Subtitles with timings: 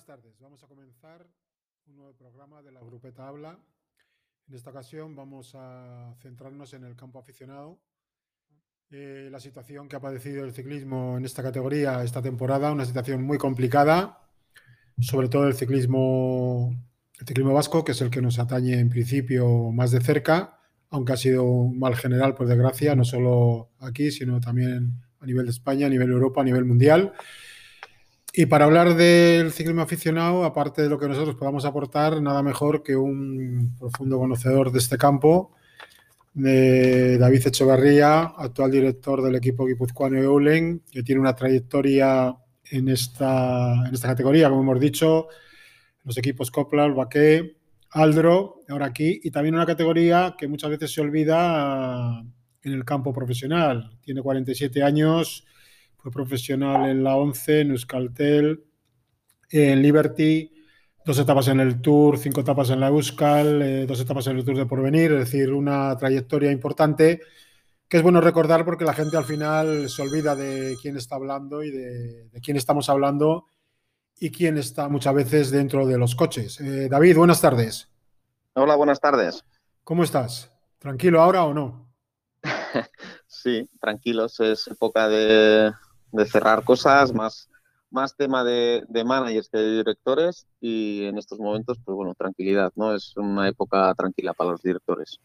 [0.00, 0.40] Buenas tardes.
[0.40, 1.26] Vamos a comenzar
[1.86, 3.58] un nuevo programa de la Grupeta Habla.
[4.48, 7.78] En esta ocasión vamos a centrarnos en el campo aficionado.
[8.90, 13.22] Eh, la situación que ha padecido el ciclismo en esta categoría esta temporada, una situación
[13.22, 14.26] muy complicada,
[14.98, 16.70] sobre todo el ciclismo,
[17.18, 21.12] el ciclismo vasco, que es el que nos atañe en principio más de cerca, aunque
[21.12, 25.50] ha sido un mal general, por desgracia, no solo aquí, sino también a nivel de
[25.50, 27.12] España, a nivel de Europa, a nivel mundial.
[28.32, 32.82] Y para hablar del ciclismo aficionado, aparte de lo que nosotros podamos aportar, nada mejor
[32.82, 35.52] que un profundo conocedor de este campo,
[36.32, 42.36] de David Echevarría, actual director del equipo guipuzcoano Eulen, que tiene una trayectoria
[42.70, 45.26] en esta, en esta categoría, como hemos dicho,
[46.04, 47.56] los equipos Coplar, Baqué,
[47.90, 52.24] Aldro, ahora aquí, y también una categoría que muchas veces se olvida
[52.62, 53.98] en el campo profesional.
[54.00, 55.44] Tiene 47 años
[56.02, 58.64] fue profesional en la 11, en Euskaltel,
[59.50, 60.52] en Liberty,
[61.04, 64.44] dos etapas en el Tour, cinco etapas en la Euskal, eh, dos etapas en el
[64.44, 67.20] Tour de Porvenir, es decir, una trayectoria importante
[67.88, 71.64] que es bueno recordar porque la gente al final se olvida de quién está hablando
[71.64, 73.46] y de, quién estamos hablando
[74.16, 76.60] y quién está muchas veces dentro de los coches.
[76.60, 77.88] Eh, David, buenas tardes.
[78.54, 79.44] Hola, buenas tardes.
[79.82, 80.52] ¿Cómo estás?
[80.78, 81.92] ¿Tranquilo ahora o no?
[83.26, 85.72] sí, tranquilos, es época de,
[86.12, 87.48] de cerrar cosas, más,
[87.90, 92.72] más tema de, de, managers que de directores y en estos momentos, pues bueno, tranquilidad,
[92.76, 92.94] ¿no?
[92.94, 95.20] Es una época tranquila para los directores.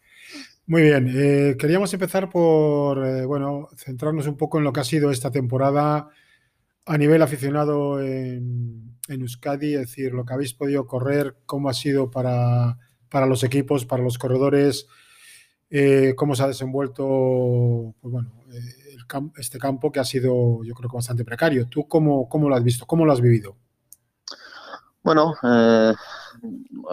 [0.68, 4.86] Muy bien, eh, queríamos empezar por, eh, bueno, centrarnos un poco en lo que ha
[4.86, 6.10] sido esta temporada
[6.88, 11.74] a nivel aficionado en, en Euskadi, es decir, lo que habéis podido correr, cómo ha
[11.74, 12.78] sido para,
[13.10, 14.88] para los equipos, para los corredores,
[15.70, 18.32] eh, cómo se ha desenvuelto, pues bueno,
[19.38, 21.68] este campo que ha sido, yo creo que bastante precario.
[21.68, 22.86] ¿Tú cómo, cómo lo has visto?
[22.86, 23.56] ¿Cómo lo has vivido?
[25.04, 25.94] Bueno, eh,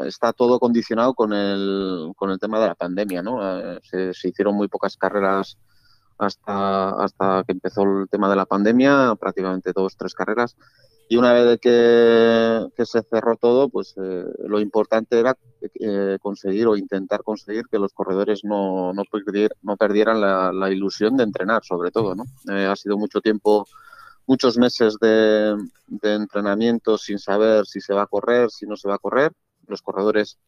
[0.04, 3.40] está todo condicionado con el, con el tema de la pandemia, ¿no?
[3.40, 5.56] Eh, se, hicieron muy pocas carreras
[6.18, 10.56] hasta, hasta que empezó el tema de la pandemia, prácticamente dos, tres carreras.
[11.12, 15.36] Y una vez que, se cerró todo, pues eh, lo importante era
[15.78, 19.04] eh, conseguir o intentar conseguir que los corredores no, no,
[19.76, 22.14] perdieran la, ilusión de entrenar, sobre todo.
[22.14, 22.24] ¿no?
[22.50, 23.66] Eh, ha sido mucho tiempo,
[24.26, 25.54] muchos meses de,
[26.00, 29.32] entrenamiento sin saber si se va a correr, si no se va a correr.
[29.66, 30.38] Los corredores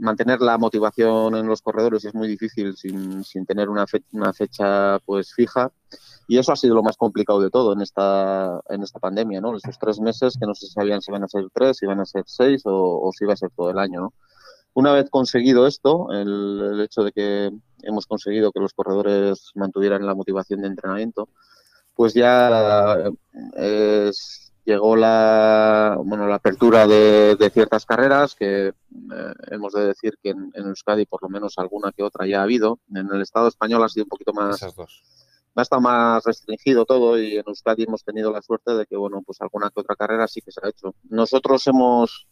[0.00, 4.98] mantener la motivación en los corredores es muy difícil sin, sin tener una, una fecha
[5.04, 5.70] pues fija
[6.28, 9.56] y eso ha sido lo más complicado de todo en esta, en esta pandemia, ¿no?
[9.56, 12.04] Esos tres meses que no se sabían si iban a ser tres, si iban a
[12.04, 14.12] ser seis o, si iba a ser todo el año, ¿no?
[14.74, 17.50] Una vez conseguido esto, el, hecho de que
[17.82, 21.28] hemos conseguido que los corredores mantuvieran la motivación de entrenamiento,
[21.94, 23.10] pues ya
[24.64, 28.74] llegó la, bueno, la apertura de, ciertas carreras que eh,
[29.50, 32.42] hemos de decir que en, en, Euskadi por lo menos alguna que otra ya ha
[32.42, 32.80] habido.
[32.90, 35.02] En el Estado español ha sido un poquito más, Esas dos
[35.60, 39.22] ha estado más restringido todo y en Euskadi hemos tenido la suerte de que, bueno,
[39.24, 40.94] pues alguna que otra carrera sí que se ha hecho.
[41.08, 42.26] Nosotros hemos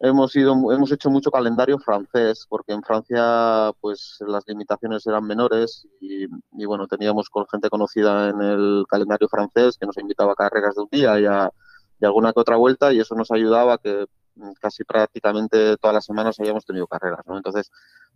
[0.00, 5.86] hemos ido hemos hecho mucho calendario francés porque en Francia pues las limitaciones eran menores
[6.00, 6.26] y,
[6.64, 10.82] bueno teníamos con gente conocida en el calendario francés que nos invitaba a carreras de
[10.82, 11.50] un día y, a,
[12.00, 14.06] alguna que otra vuelta y eso nos ayudaba a que
[14.58, 17.36] casi prácticamente todas las semanas habíamos tenido carreras ¿no?
[17.36, 17.70] entonces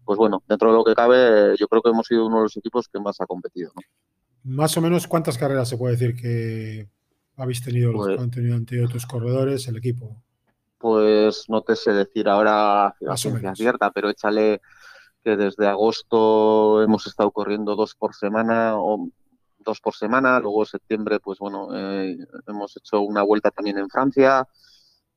[0.06, 2.56] pues bueno dentro de lo que cabe yo creo que hemos sido uno de los
[2.56, 3.73] equipos que más ha competido.
[4.44, 6.88] Más o menos, ¿cuántas carreras se puede decir que
[7.37, 10.22] habéis tenido los pues, han tenido ante otros corredores, el equipo?
[10.78, 14.60] Pues no te sé decir ahora la ciencia cierta, pero échale
[15.25, 19.09] que desde agosto hemos estado corriendo dos por semana o
[19.59, 24.47] dos por semana, luego septiembre, pues bueno, eh, hemos hecho una vuelta también en Francia,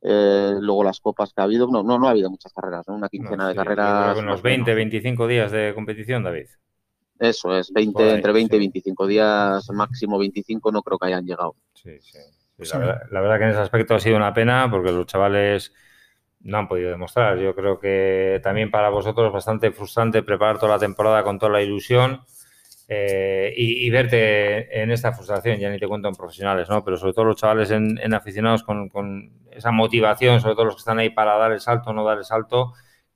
[0.01, 3.09] eh, luego las copas que ha habido, no, no, no ha habido muchas carreras, una
[3.09, 4.17] quincena de carreras.
[4.17, 6.47] Unos 20, 25 días de competición, David.
[7.19, 11.55] Eso es, 20, entre 20 y 25 días, máximo 25, no creo que hayan llegado.
[11.73, 12.19] Sí, sí.
[13.11, 15.73] La, verdad, que en ese aspecto ha sido una pena porque los chavales
[16.41, 17.37] no han podido demostrar.
[17.37, 21.51] Yo creo que también para vosotros es bastante frustrante preparar toda la temporada con toda
[21.51, 22.21] la ilusión
[22.87, 26.83] eh, y, verte en esta frustración, ya ni te cuento en profesionales, ¿no?
[26.83, 30.79] Pero sobre todo los chavales en, aficionados con, con, esa motivación, sobre todo los que
[30.79, 32.73] están ahí para dar el salto, no dar el salto,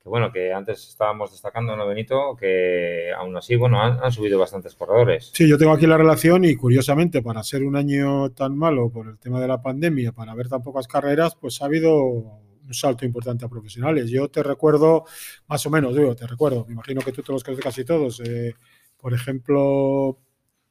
[0.10, 2.36] bueno, que antes estábamos destacando, ¿no, Benito?
[2.36, 5.32] Que aún así, bueno, han, subido bastantes corredores.
[5.34, 9.08] Sí, yo tengo aquí la relación y curiosamente, para ser un año tan malo por
[9.08, 13.06] el tema de la pandemia, para ver tan pocas carreras, pues ha habido un salto
[13.06, 14.10] importante a profesionales.
[14.10, 15.06] Yo te recuerdo,
[15.48, 18.22] más o menos, digo, te recuerdo, me imagino que tú te los conoces casi todos.
[18.22, 18.56] Eh,
[18.98, 20.20] por ejemplo,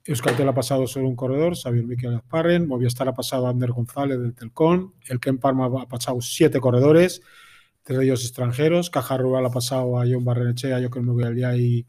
[0.05, 2.67] Euskaltel ha pasado solo un corredor, Xavier Miquel Asparren.
[2.67, 4.95] Movistar ha pasado Ander González del Telcón.
[5.07, 7.23] El Ken Parma ha pasado siete corredores,
[7.83, 8.91] tres de ellos extranjeros.
[8.91, 11.87] Caja Rural ha pasado a John Barrenechea, yo creo que voy día y,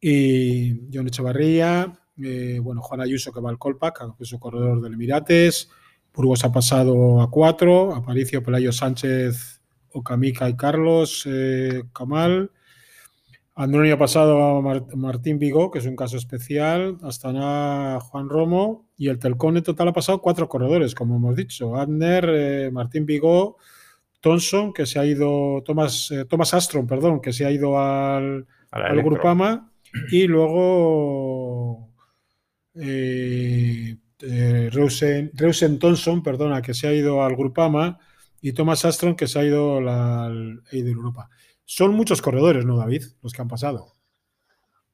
[0.00, 1.92] y John Echevarría.
[2.22, 5.68] Eh, bueno, Juan Ayuso que va al Colpac, que es un corredor del Emirates.
[6.14, 7.94] Burgos ha pasado a cuatro.
[7.94, 9.60] Aparicio, Pelayo Sánchez,
[9.92, 12.50] Ocamica y Carlos eh, Camal.
[13.56, 19.08] Androni ha pasado a Martín Vigo, que es un caso especial, Astana Juan Romo y
[19.08, 21.76] el Telcón total ha pasado cuatro corredores, como hemos dicho.
[21.76, 23.58] Adner, eh, Martín Vigo,
[24.24, 28.46] Thompson, que se ha ido, Thomas, eh, Thomas Astron, perdón, que se ha ido al,
[28.70, 29.70] al Grupama,
[30.10, 31.90] y luego
[32.72, 37.98] eh, eh Reusen, Thompson, perdona, que se ha ido al Grupama,
[38.40, 41.28] y Thomas Astron, que se ha ido al de Europa.
[41.66, 43.02] Son muchos corredores, ¿no, David?
[43.22, 43.92] Los que han pasado.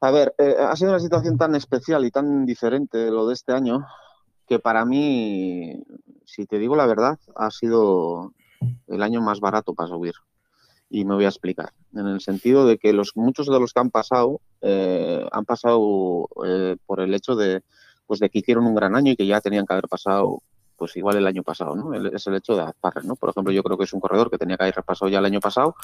[0.01, 3.53] A ver, eh, ha sido una situación tan especial y tan diferente lo de este
[3.53, 3.87] año
[4.49, 5.85] que para mí,
[6.25, 8.33] si te digo la verdad, ha sido
[8.89, 10.15] el año más barato para subir.
[10.89, 11.73] Y me voy a explicar.
[11.95, 16.29] En el sentido de que los muchos de los que han pasado eh, han pasado
[16.45, 17.63] eh, por el hecho de,
[18.07, 20.43] pues de que hicieron un gran año y que ya tenían que haber pasado
[20.77, 21.93] pues igual el año pasado, ¿no?
[21.95, 23.15] Es el hecho de Azparre, ¿no?
[23.15, 25.27] Por ejemplo, yo creo que es un corredor que tenía que haber pasado ya el
[25.27, 25.75] año pasado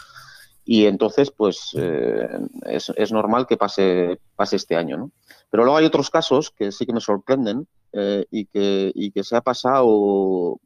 [0.65, 2.27] y entonces pues eh,
[2.65, 4.97] es, normal que pase, pase este año.
[4.97, 5.11] ¿no?
[5.51, 7.69] Pero luego hay otros casos que sí que me sorprenden
[8.31, 10.59] y, que, y que se ha pasado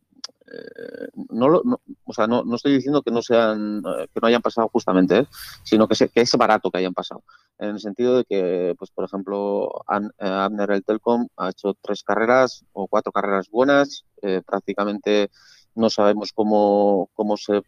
[0.52, 1.62] eh, no,
[2.04, 3.82] o sea, no, no, estoy diciendo que no sean
[4.12, 5.26] que no hayan pasado justamente,
[5.62, 7.22] sino que, que, es barato que hayan pasado.
[7.58, 12.64] En el sentido de que, pues por ejemplo, Abner el Telcom ha hecho tres carreras
[12.72, 14.04] o cuatro carreras buenas.
[14.46, 15.30] prácticamente
[15.74, 17.62] no sabemos cómo, cómo se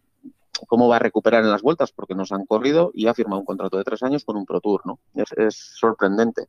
[0.67, 3.47] cómo va a recuperar en las vueltas porque nos han corrido y ha firmado un
[3.47, 4.99] contrato de tres años con un Pro Tour, ¿no?
[5.15, 6.49] Es, sorprendente.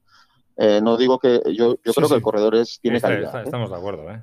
[0.56, 3.36] Eh, no digo que yo, yo creo que el corredor es, tiene calidad.
[3.40, 3.44] ¿eh?
[3.46, 4.22] estamos de acuerdo, ¿eh?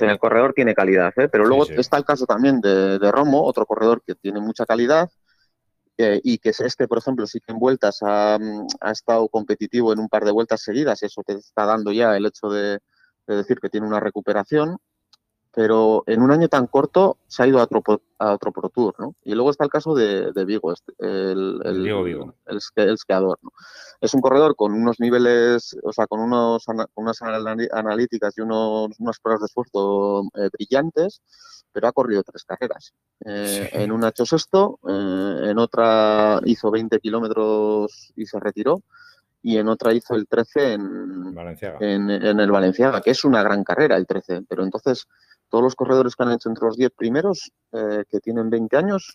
[0.00, 1.28] el corredor tiene calidad, ¿eh?
[1.28, 5.10] pero luego está el caso también de, Romo, otro corredor que tiene mucha calidad
[5.98, 8.38] y que es este, por ejemplo, sí que en vueltas ha,
[8.92, 12.48] estado competitivo en un par de vueltas seguidas, eso te está dando ya el hecho
[12.48, 12.78] de
[13.26, 14.76] decir que tiene una recuperación
[15.56, 17.82] pero en un año tan corto se ha ido a otro,
[18.18, 19.14] a otro Pro Tour, ¿no?
[19.24, 22.34] Y luego está el caso de, Vigo, este, el, el, Vigo.
[22.44, 23.50] el, esquiador, ¿no?
[24.02, 27.22] Es un corredor con unos niveles, o sea, con unos, unas
[27.72, 31.22] analíticas y unos, unas pruebas de esfuerzo eh, brillantes,
[31.72, 32.92] pero ha corrido tres carreras.
[33.24, 38.82] Eh, en una ha hecho sexto, eh, en otra hizo 20 kilómetros y se retiró,
[39.46, 41.38] y en otra hizo el 13 en,
[41.78, 45.06] en, en, el Valenciaga, que es una gran carrera el 13, pero entonces
[45.48, 49.14] todos los corredores que han hecho entre los 10 primeros, eh, que tienen 20 años,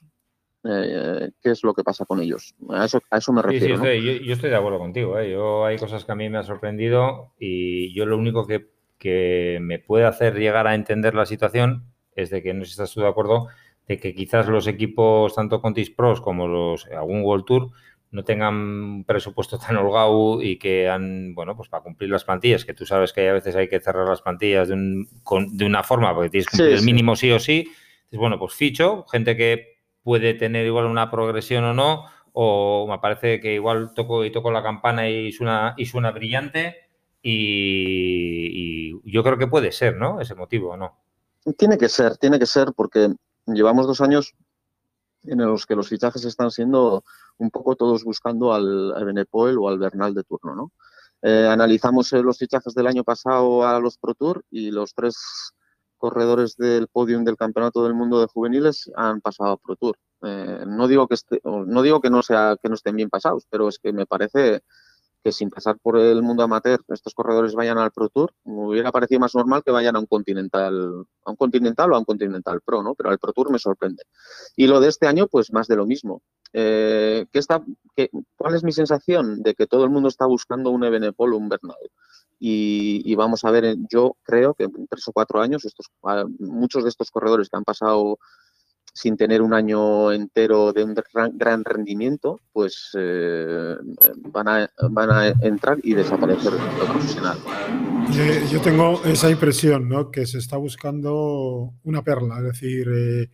[0.63, 2.55] eh, ¿qué es lo que pasa con ellos?
[2.69, 3.75] A eso, a eso me refiero.
[3.75, 5.19] Sí, yo, estoy de acuerdo contigo.
[5.19, 5.31] ¿eh?
[5.31, 9.59] Yo hay cosas que a mí me han sorprendido y yo lo único que, que,
[9.61, 12.93] me puede hacer llegar a entender la situación es de que no sé si estás
[12.93, 13.49] tú de acuerdo
[13.85, 17.71] de que quizás los equipos, tanto Contis Pros como los algún World Tour,
[18.11, 22.65] no tengan un presupuesto tan holgado y que han, bueno, pues para cumplir las plantillas,
[22.65, 25.07] que tú sabes que a veces hay que cerrar las plantillas de, un,
[25.53, 27.31] de una forma porque tienes que cumplir el mínimo sí.
[27.31, 27.59] o sí.
[27.59, 33.00] Entonces, bueno, pues ficho, gente que puede tener igual una progresión o no, o me
[33.00, 36.75] parece que igual toco y toco la campana y suena, y suena brillante
[37.21, 40.19] y, y yo creo que puede ser, ¿no?
[40.19, 40.97] Ese motivo, ¿o no?
[41.57, 43.09] Tiene que ser, tiene que ser porque
[43.47, 44.36] llevamos dos años
[45.23, 47.03] en los que los fichajes están siendo
[47.37, 50.71] un poco todos buscando al, Benepoel o al Bernal de turno, ¿no?
[51.23, 55.15] Eh, analizamos eh, los fichajes del año pasado a los Pro Tour y los tres
[55.97, 59.95] corredores del podium del Campeonato del Mundo de Juveniles han pasado a Pro Tour.
[60.23, 63.69] Eh, no digo que no digo que no sea que no estén bien pasados, pero
[63.69, 64.63] es que me parece
[65.23, 68.91] que sin pasar por el mundo amateur estos corredores vayan al Pro Tour, me hubiera
[68.91, 72.61] parecido más normal que vayan a un Continental, a un Continental o a un Continental
[72.61, 72.95] Pro, ¿no?
[72.95, 74.03] Pero al Pro Tour me sorprende.
[74.55, 76.21] Y lo de este año, pues más de lo mismo.
[76.53, 77.63] Eh, ¿qué está,
[77.95, 79.41] qué, ¿Cuál es mi sensación?
[79.41, 81.77] De que todo el mundo está buscando un Ebenepol o un Bernal.
[82.39, 85.85] Y, y, vamos a ver, yo creo que en tres o cuatro años, estos,
[86.39, 88.17] muchos de estos corredores que han pasado
[88.93, 90.95] sin tener un año entero de un
[91.33, 93.75] gran, rendimiento, pues eh,
[94.17, 97.38] van, a, van a entrar y desaparecer lo profesional.
[98.51, 100.12] Yo, tengo esa impresión, ¿no?
[100.12, 103.29] Que se está buscando una perla, es decir, eh,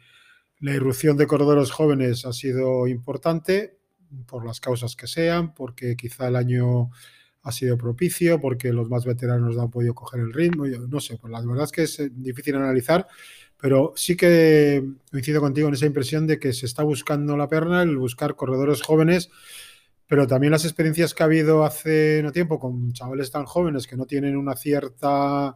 [0.59, 3.79] la irrupción de corredores jóvenes ha sido importante
[4.27, 6.91] por las causas que sean, porque quizá el año
[7.43, 11.17] ha sido propicio, porque los más veteranos no han podido coger el ritmo, no sé,
[11.17, 13.07] pues la verdad es que es eh, difícil analizar,
[13.59, 17.81] pero sí que coincido contigo en esa impresión de que se está buscando la perna,
[17.81, 19.29] el buscar corredores jóvenes,
[20.07, 23.97] pero también las experiencias que ha habido hace no tiempo con chavales tan jóvenes que
[23.97, 25.55] no tienen una cierta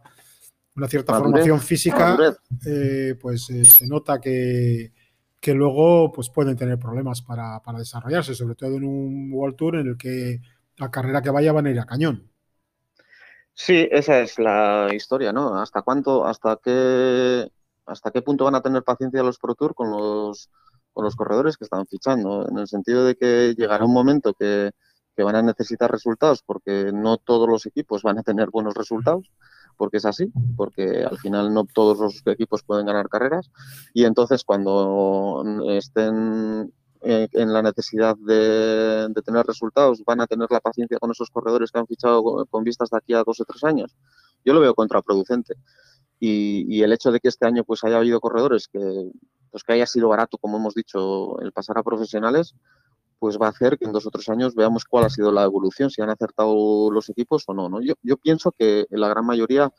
[0.74, 2.16] una cierta formación física,
[2.66, 4.92] eh, pues eh, se nota que,
[5.38, 9.76] que, luego pues pueden tener problemas para, para, desarrollarse, sobre todo en un World Tour
[9.76, 10.40] en el que
[10.78, 12.26] la carrera que vaya van a ir a cañón.
[13.52, 15.60] Sí, esa es la historia, ¿no?
[15.60, 17.50] ¿Hasta cuánto, hasta qué,
[17.86, 20.48] hasta qué punto van a tener paciencia los Pro Tour con los,
[21.16, 22.48] corredores que están fichando?
[22.48, 24.72] En el sentido de que llegará un momento que,
[25.16, 29.30] que van a necesitar resultados porque no todos los equipos van a tener buenos resultados
[29.76, 33.50] porque es así, porque al final no todos los equipos pueden ganar carreras
[33.94, 36.72] y entonces cuando estén
[37.04, 41.72] eh, en la necesidad de, tener resultados van a tener la paciencia con esos corredores
[41.72, 43.96] que han fichado con, vistas de aquí a dos o tres años.
[44.44, 45.54] Yo lo veo contraproducente.
[46.24, 48.78] Y, y, el hecho de que este año pues haya habido corredores que
[49.50, 52.54] pues que haya sido barato, como hemos dicho, el pasar a profesionales,
[53.18, 55.44] pues va a hacer que en dos o tres años veamos cuál ha sido la
[55.44, 57.68] evolución, si han acertado los equipos o no.
[57.68, 57.80] ¿no?
[57.82, 59.70] Yo, yo pienso que la gran mayoría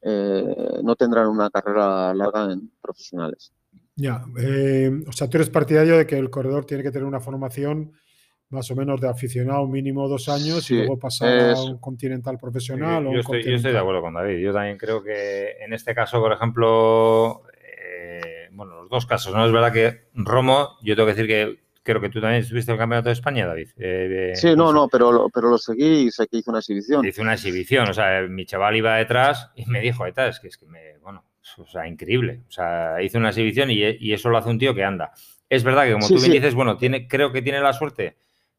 [0.00, 3.52] eh, no tendrán una carrera larga en profesionales.
[3.94, 7.20] Ya, eh, o sea, tú eres partidario de que el corredor tiene que tener una
[7.20, 7.92] formación
[8.50, 13.04] más o menos de aficionado mínimo dos años y luego pasar a un continental profesional.
[13.04, 14.38] yo, estoy, yo, estoy, de acuerdo con David.
[14.38, 19.44] Yo también creo que en este caso, por ejemplo, eh, bueno, los dos casos, ¿no?
[19.44, 22.74] Es verdad que Romo, yo tengo que decir que creo que tú también estuviste en
[22.74, 23.68] el Campeonato de España, David.
[23.78, 27.04] Eh, sí, no, no, pero lo, pero lo seguí y sé que hizo una exhibición.
[27.06, 30.58] Hizo una exhibición, o sea, mi chaval iba detrás y me dijo, es que es
[30.58, 31.24] que me, bueno,
[31.56, 32.42] o sea, increíble.
[32.48, 35.12] O sea, hizo una exhibición y, eso lo hace un tío que anda.
[35.48, 38.16] Es verdad que como tú bien dices, bueno, tiene, creo que tiene la suerte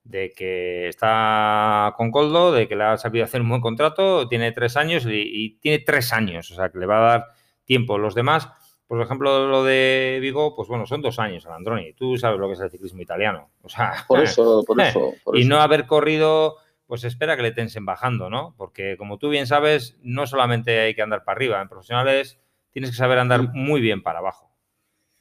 [0.09, 4.51] de que está con Coldo, de que le ha sabido hacer un buen contrato, tiene
[4.51, 7.25] tres años y, y tiene tres años, o sea, que le va a dar
[7.65, 7.97] tiempo.
[7.97, 8.49] Los demás
[8.89, 11.93] por ejemplo, lo de Vigo, pues bueno, son dos años, Androni.
[11.93, 13.51] Tú sabes lo que es el ciclismo italiano.
[13.61, 15.13] O sea, por eso, por eso.
[15.31, 16.55] y no haber corrido,
[16.87, 18.55] pues espera que le tensen bajando, ¿no?
[18.57, 21.61] Porque como tú bien sabes, no solamente hay que andar para arriba.
[21.61, 22.39] En profesionales
[22.71, 24.48] tienes que saber andar muy bien para abajo.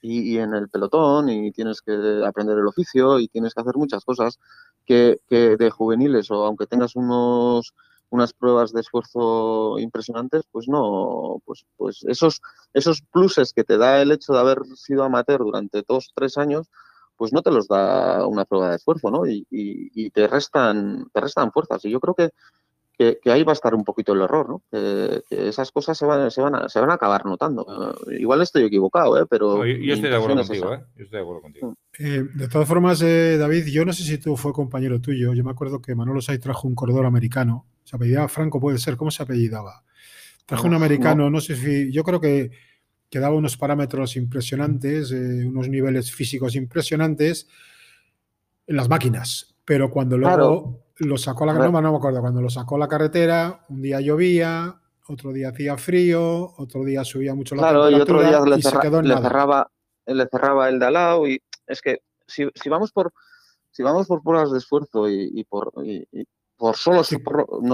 [0.00, 4.04] Y, en el pelotón, y tienes que aprender el oficio, y tienes que hacer muchas
[4.04, 4.38] cosas
[4.86, 7.74] que, de juveniles, o aunque tengas unos
[8.10, 12.40] unas pruebas de esfuerzo impresionantes, pues no, pues, pues esos,
[12.72, 16.70] esos pluses que te da el hecho de haber sido amateur durante dos, tres años,
[17.16, 19.26] pues no te los da una prueba de esfuerzo, ¿no?
[19.26, 21.84] Y, y, te restan, te restan fuerzas.
[21.84, 22.30] Y yo creo que,
[22.98, 24.62] que, ahí va a estar un poquito el error, ¿no?
[24.70, 27.64] Que, esas cosas se van, se, van a, se van a acabar notando.
[28.10, 29.26] igual estoy equivocado, ¿eh?
[29.30, 29.64] Pero.
[29.64, 30.80] yo, estoy de acuerdo contigo, ¿eh?
[30.96, 31.76] Yo estoy de acuerdo contigo.
[32.00, 35.32] Eh, de todas formas, eh, David, yo no sé si tú fue compañero tuyo.
[35.32, 38.96] Yo me acuerdo que Manolo Say trajo un corredor americano se apellidaba Franco, puede ser.
[38.96, 39.84] ¿Cómo se apellidaba?
[40.44, 41.40] Trajo un americano, no.
[41.40, 41.92] sé si.
[41.92, 42.50] Yo creo que,
[43.08, 47.46] que daba unos parámetros impresionantes, eh, unos niveles físicos impresionantes
[48.66, 49.54] en las máquinas.
[49.64, 53.64] Pero cuando luego lo sacó la carretera, no, me acuerdo, cuando lo sacó la carretera,
[53.68, 58.20] un día llovía, otro día hacía frío, otro día subía mucho la claro, y otro
[58.20, 59.70] día le, cerraba,
[60.06, 61.26] le cerraba el de al lado.
[61.28, 63.12] Y es que si, vamos por
[63.70, 65.72] si vamos por pruebas de esfuerzo y, por,
[66.58, 67.02] por solo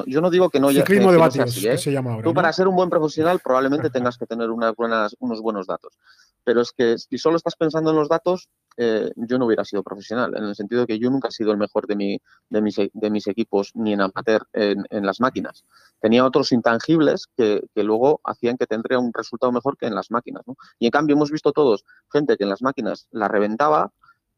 [0.06, 1.78] yo no digo que no ciclismo de vatios, ¿eh?
[1.78, 5.16] se llama ahora, tú para ser un buen profesional probablemente tengas que tener unas buenas,
[5.18, 5.98] unos buenos datos
[6.44, 9.82] pero es que si solo estás pensando en los datos eh, yo no hubiera sido
[9.82, 12.60] profesional en el sentido de que yo nunca he sido el mejor de, mi, de,
[12.60, 15.64] mis, de mis equipos ni en amateur en, en las máquinas
[16.00, 20.10] tenía otros intangibles que, que, luego hacían que tendría un resultado mejor que en las
[20.10, 20.56] máquinas ¿no?
[20.78, 23.92] y en cambio hemos visto todos gente que en las máquinas la reventaba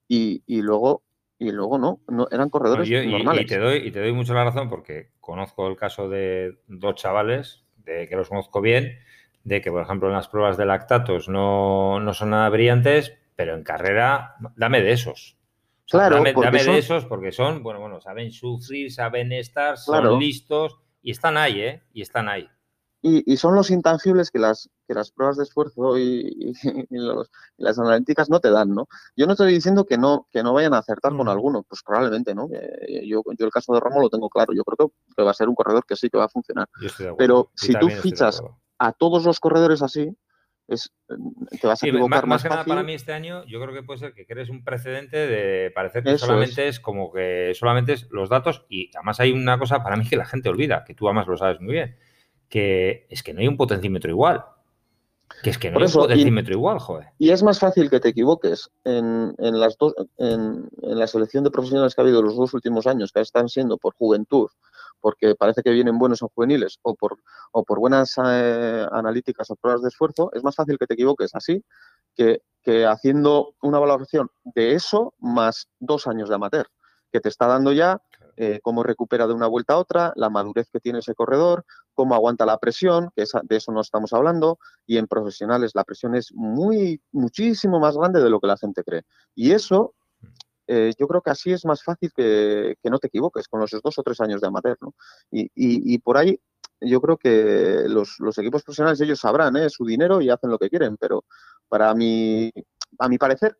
[0.07, 1.03] y, y luego
[1.39, 3.45] y luego no, no eran corredores normales.
[3.45, 6.95] Y te, doy, y te doy mucho la razón porque conozco el caso de dos
[6.95, 8.99] chavales, de que los conozco bien,
[9.45, 13.55] de que, por ejemplo, en las pruebas de lactatos no, no son nada brillantes, pero
[13.55, 15.37] en carrera, dame de esos.
[15.89, 21.11] claro, dame, de esos porque son, bueno, bueno, saben sufrir, saben estar, son listos y
[21.11, 21.83] están ahí, ¿eh?
[21.93, 22.49] Y están ahí.
[23.03, 26.53] Y, son los intangibles que las, que las pruebas de esfuerzo y,
[27.57, 28.89] las analíticas no te dan, ¿no?
[29.17, 32.35] Yo no estoy diciendo que no, que no vayan a acertar con alguno, pues probablemente,
[32.35, 32.49] ¿no?
[32.49, 35.49] yo, yo el caso de Romo lo tengo claro, yo creo que va a ser
[35.49, 36.69] un corredor que sí que va a funcionar.
[37.17, 38.43] Pero si tú fichas
[38.79, 40.11] a todos los corredores así,
[40.69, 40.93] es,
[41.61, 43.85] te vas a equivocar más, más, que nada para mí este año, yo creo que
[43.85, 46.81] puede ser que crees un precedente de parecer que solamente es.
[46.81, 50.27] como que solamente es los datos y además hay una cosa para mí que la
[50.27, 51.97] gente olvida, que tú además lo sabes muy bien
[52.49, 54.45] que es que no hay un potencímetro igual.
[55.43, 57.09] Que es que no hay un potencímetro igual, joder.
[57.19, 61.95] Y es más fácil que te equivoques en, las dos, en, la selección de profesionales
[61.95, 64.49] que ha habido los dos últimos años, que están siendo por juventud,
[65.01, 67.19] porque parece que vienen buenos o juveniles, o por,
[67.53, 71.35] o por buenas eh, analíticas o pruebas de esfuerzo, es más fácil que te equivoques
[71.35, 71.63] así
[72.15, 76.67] que, que haciendo una valoración de eso más dos años de amateur,
[77.13, 78.01] que te está dando ya
[78.39, 81.65] eh, cómo recupera de una vuelta a otra, la madurez que tiene ese corredor,
[81.95, 86.15] cómo aguanta la presión, que de eso no estamos hablando, y en profesionales la presión
[86.15, 89.03] es muy, muchísimo más grande de lo que la gente cree.
[89.35, 89.95] Y eso,
[90.67, 93.99] eh, yo creo que así es más fácil que, no te equivoques con los dos
[93.99, 94.95] o tres años de amateur, ¿no?
[95.31, 96.39] Y, por ahí
[96.83, 99.71] yo creo que los, equipos profesionales ellos sabrán ¿eh?
[99.71, 101.25] su dinero y hacen lo que quieren, pero
[101.69, 102.53] para mí,
[102.99, 103.57] a mi parecer,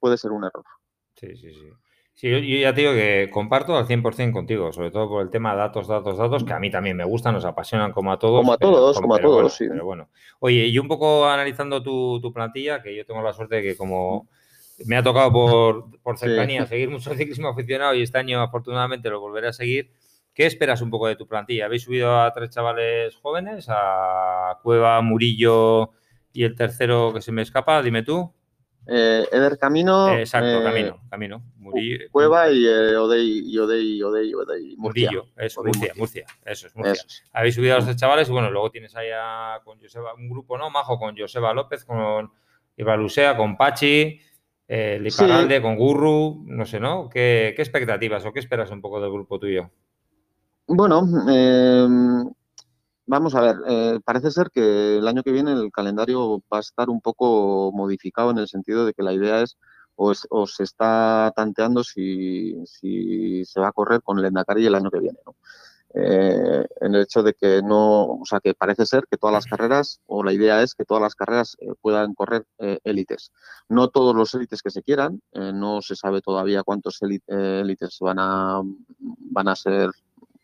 [0.00, 0.64] puede ser un error.
[1.14, 1.70] Sí, sí, sí.
[2.14, 5.52] Sí, yo, ya te digo que comparto al 100% contigo, sobre todo por el tema
[5.52, 8.40] de datos, datos, datos, que a mí también me gustan, nos apasionan como a todos.
[8.40, 9.66] Como a todos, como, a todos, sí.
[9.68, 10.08] Pero bueno.
[10.38, 14.28] Oye, y un poco analizando tu, plantilla, que yo tengo la suerte de que como
[14.86, 19.20] me ha tocado por, por cercanía seguir mucho ciclismo aficionado y este año afortunadamente lo
[19.20, 19.90] volveré a seguir.
[20.34, 21.66] ¿Qué esperas un poco de tu plantilla?
[21.66, 23.66] ¿Habéis subido a tres chavales jóvenes?
[23.68, 25.90] A Cueva, Murillo
[26.32, 28.32] y el tercero que se me escapa, dime tú.
[28.86, 30.12] Eh, Eder Camino.
[30.12, 31.42] exacto, eh, Camino, Camino.
[31.56, 34.76] Murillo, Cueva y eh, Odey, y Odey, Odey, Odey.
[34.76, 37.04] Murillo, eso, Murcia, Murcia, eso es Murcia.
[37.32, 40.68] Habéis subido a los chavales y bueno, luego tienes allá con Joseba, un grupo, ¿no?
[40.70, 42.30] Majo, con Joseba López, con
[42.76, 44.20] Ibalusea, con Pachi,
[44.66, 47.08] eh, Liparalde, con Gurru, no sé, ¿no?
[47.08, 49.70] ¿Qué, ¿Qué expectativas o qué esperas un poco del grupo tuyo?
[50.66, 51.86] Bueno, eh,
[53.06, 56.60] Vamos a ver, eh, parece ser que el año que viene el calendario va a
[56.60, 59.56] estar un poco modificado en el sentido de que la idea es
[59.96, 60.14] o,
[60.46, 65.18] se está tanteando si, se va a correr con el Endacari el año que viene.
[65.26, 65.34] ¿no?
[65.94, 69.46] Eh, en el hecho de que no, o sea, que parece ser que todas las
[69.46, 72.46] carreras, o la idea es que todas las carreras eh, puedan correr
[72.84, 73.32] élites.
[73.68, 78.62] no todos los élites que se quieran, no se sabe todavía cuántos élites van a,
[78.98, 79.90] van a ser,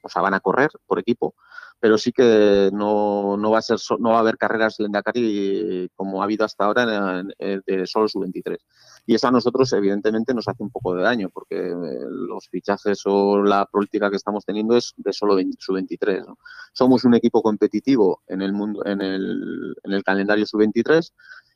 [0.03, 1.35] o sea, van a correr por equipo,
[1.81, 6.21] pero sí que no, no, va a ser no va a haber carreras Lendakari como
[6.21, 8.59] ha habido hasta ahora de solo su 23
[9.07, 11.75] y eso a nosotros evidentemente nos hace un poco de daño porque eh,
[12.11, 16.25] los fichajes o la política que estamos teniendo es de solo su 23
[16.73, 21.15] somos un equipo competitivo en el mundo en el, en el calendario su 23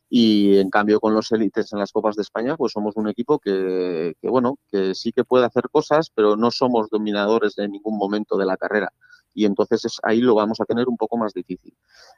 [0.09, 3.39] y en cambio con los élites en las copas de España pues somos un equipo
[3.39, 7.99] que, que bueno que sí que puede hacer cosas pero no somos dominadores en ningún
[7.99, 8.93] momento de la carrera
[9.35, 11.75] y entonces ahí lo vamos a tener un poco más difícil.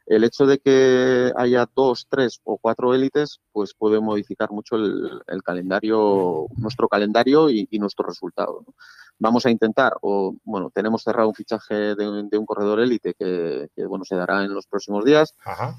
[0.07, 5.43] El hecho de que haya dos, tres o cuatro élites, pues puede modificar mucho el,
[5.45, 8.65] calendario, nuestro calendario y, nuestro resultado.
[9.19, 14.05] Vamos a intentar, o bueno, tenemos cerrado un fichaje de, un corredor élite que, bueno
[14.05, 15.35] se dará en los próximos días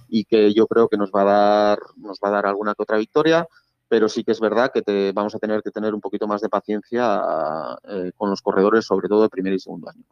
[0.07, 2.83] y que yo creo que nos va a dar, nos va a dar alguna que
[2.83, 3.47] otra victoria
[3.87, 6.41] pero sí que es verdad que te, vamos a tener que tener un poquito más
[6.41, 10.03] de paciencia eh, con los corredores, sobre todo de primer y segundo año.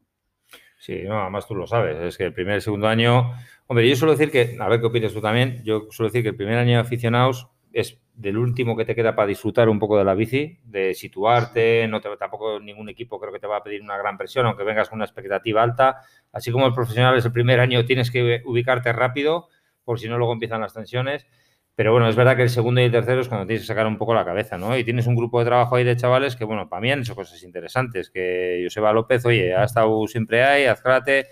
[0.84, 3.32] Sí, no, además tú lo sabes, es que el primer y segundo año,
[3.68, 6.32] hombre, yo suelo decir que, a ver qué opinas tú también, yo suelo decir que
[6.32, 9.98] el primer año de aficionados es del último que te queda para disfrutar un poco
[9.98, 13.64] de la bici, de situarte, no te, tampoco ningún equipo creo que te va a
[13.64, 16.02] pedir una gran presión, aunque vengas con una expectativa alta,
[16.34, 19.48] así como el profesional es el primer año, tienes que ubicarte rápido,
[19.86, 21.26] por si no luego empiezan las tensiones.
[21.76, 23.88] Pero bueno, es verdad que el segundo y el tercero es cuando tienes que sacar
[23.88, 24.78] un poco la cabeza, ¿no?
[24.78, 27.16] Y tienes un grupo de trabajo ahí de chavales que, bueno, para mí han hecho
[27.16, 28.12] cosas interesantes.
[28.12, 31.28] Que Joseba López, oye, ha estado siempre ahí, Azcrate,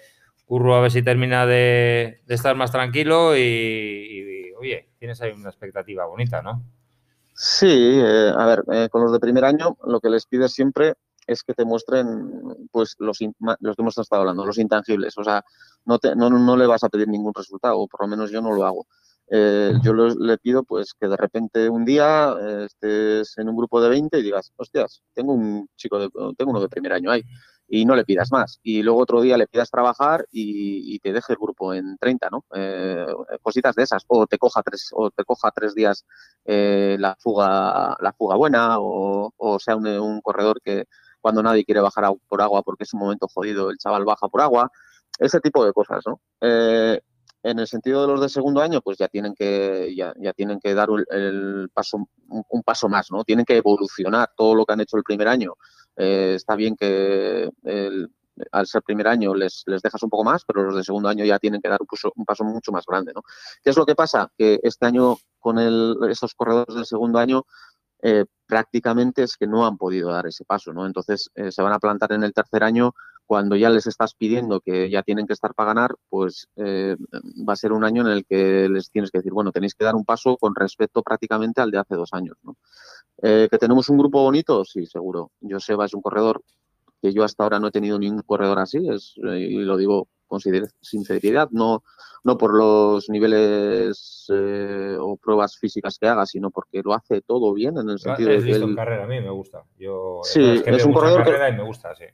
[0.45, 6.05] curro a ver si termina de, estar más tranquilo y, oye, tienes ahí una expectativa
[6.05, 6.63] bonita, ¿no?
[7.35, 10.95] Sí, eh, a ver, eh, con los de primer año lo que les pides siempre
[11.25, 13.19] es que te muestren pues los,
[13.59, 15.17] los que hemos estado hablando, los intangibles.
[15.17, 15.43] O sea,
[15.85, 18.41] no, te, no, no le vas a pedir ningún resultado, o por lo menos yo
[18.41, 18.87] no lo hago.
[19.33, 23.81] Eh, yo le pido pues que de repente un día eh, estés en un grupo
[23.81, 27.23] de 20 y digas, hostias, tengo un chico, de, tengo uno de primer año ahí
[27.65, 28.59] y no le pidas más.
[28.61, 32.43] Y luego otro día le pidas trabajar y, te deje el grupo en 30, ¿no?
[32.53, 33.05] Eh,
[33.41, 34.03] cositas de esas.
[34.07, 36.05] O te coja tres, o te coja tres días
[36.45, 40.85] la fuga, la fuga buena, o, sea un, corredor que
[41.21, 44.41] cuando nadie quiere bajar por agua porque es un momento jodido, el chaval baja por
[44.41, 44.69] agua.
[45.19, 46.19] Ese tipo de cosas, ¿no?
[47.43, 50.73] En el sentido de los de segundo año, pues ya tienen que, ya, tienen que
[50.73, 53.23] dar el, paso, un, paso más, ¿no?
[53.23, 55.55] Tienen que evolucionar todo lo que han hecho el primer año.
[55.95, 57.49] Eh, está bien que
[58.51, 61.25] al ser primer año les, les dejas un poco más, pero los de segundo año
[61.25, 63.21] ya tienen que dar un, paso mucho más grande, ¿no?
[63.63, 64.31] ¿Qué es lo que pasa?
[64.37, 67.45] Que este año con el, esos corredores del segundo año
[68.01, 70.85] eh, prácticamente es que no han podido dar ese paso, ¿no?
[70.85, 72.93] Entonces eh, se van a plantar en el tercer año
[73.31, 76.97] cuando ya les estás pidiendo que ya tienen que estar para ganar, pues eh,
[77.47, 79.85] va a ser un año en el que les tienes que decir, bueno, tenéis que
[79.85, 82.35] dar un paso con respecto prácticamente al de hace dos años.
[82.43, 82.57] ¿no?
[83.23, 84.65] Eh, ¿Que tenemos un grupo bonito?
[84.65, 85.31] Sí, seguro.
[85.49, 86.43] Joseba es un corredor
[87.01, 90.09] que yo hasta ahora no he tenido ningún corredor así, es, eh, y lo digo
[90.27, 90.41] con
[90.81, 91.85] sinceridad, no,
[92.25, 97.77] no por los niveles o pruebas físicas que haga, sino porque lo hace todo bien
[97.77, 99.63] en el sentido de que en carrera, a mí me gusta.
[99.77, 101.49] Yo, sí, es, un corredor que...
[101.49, 102.07] y me gusta, sí.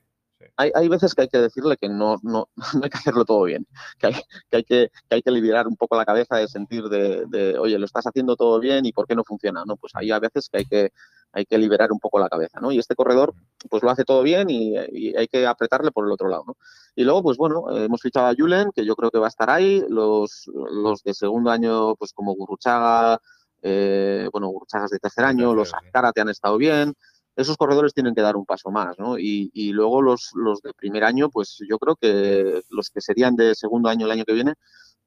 [0.57, 2.49] Hay, veces que hay que decirle que no, no,
[2.83, 3.67] hay que hacerlo todo bien,
[3.99, 7.57] que hay que, hay que, hay que liberar un poco la cabeza de sentir de,
[7.59, 9.77] oye, lo estás haciendo todo bien y por qué no funciona, ¿no?
[9.77, 10.91] Pues hay a veces que hay que,
[11.31, 12.71] hay que liberar un poco la cabeza, ¿no?
[12.71, 13.33] Y este corredor,
[13.69, 16.57] pues lo hace todo bien y, hay que apretarle por el otro lado, ¿no?
[16.95, 19.49] Y luego, pues bueno, hemos fichado a Julen, que yo creo que va a estar
[19.49, 23.19] ahí, los, los de segundo año, pues como Gurruchaga,
[23.61, 25.71] eh, bueno, Gurruchagas de tercer año, los
[26.13, 26.95] te han estado bien,
[27.38, 29.17] esos corredores tienen que dar un paso más, ¿no?
[29.19, 30.32] Y, luego los,
[30.63, 34.26] de primer año, pues yo creo que los que serían de segundo año el año
[34.26, 34.56] que viene,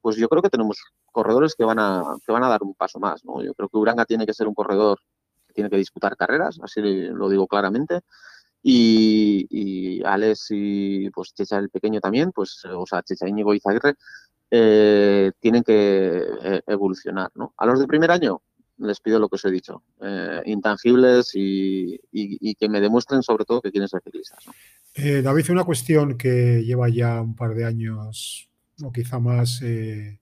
[0.00, 0.78] pues yo creo que tenemos
[1.10, 3.42] corredores que van a, que van a dar un paso más, ¿no?
[3.42, 5.00] Yo creo que Uranga tiene que ser un corredor
[5.48, 8.00] que tiene que disputar carreras, así lo digo claramente.
[8.62, 13.60] Y, y Alex y pues Checha el pequeño también, pues, o sea, Checha Íñigo y
[13.60, 13.96] Zaguirre,
[14.52, 17.54] eh, tienen que eh, evolucionar, ¿no?
[17.56, 18.42] A los de primer año,
[18.80, 22.00] les pido lo que os he dicho, eh, intangibles y,
[22.58, 24.44] que me demuestren sobre todo que quieren ser ciclistas.
[24.94, 28.48] Eh, David, una cuestión que lleva ya un par de años
[28.82, 30.18] o quizá más eh,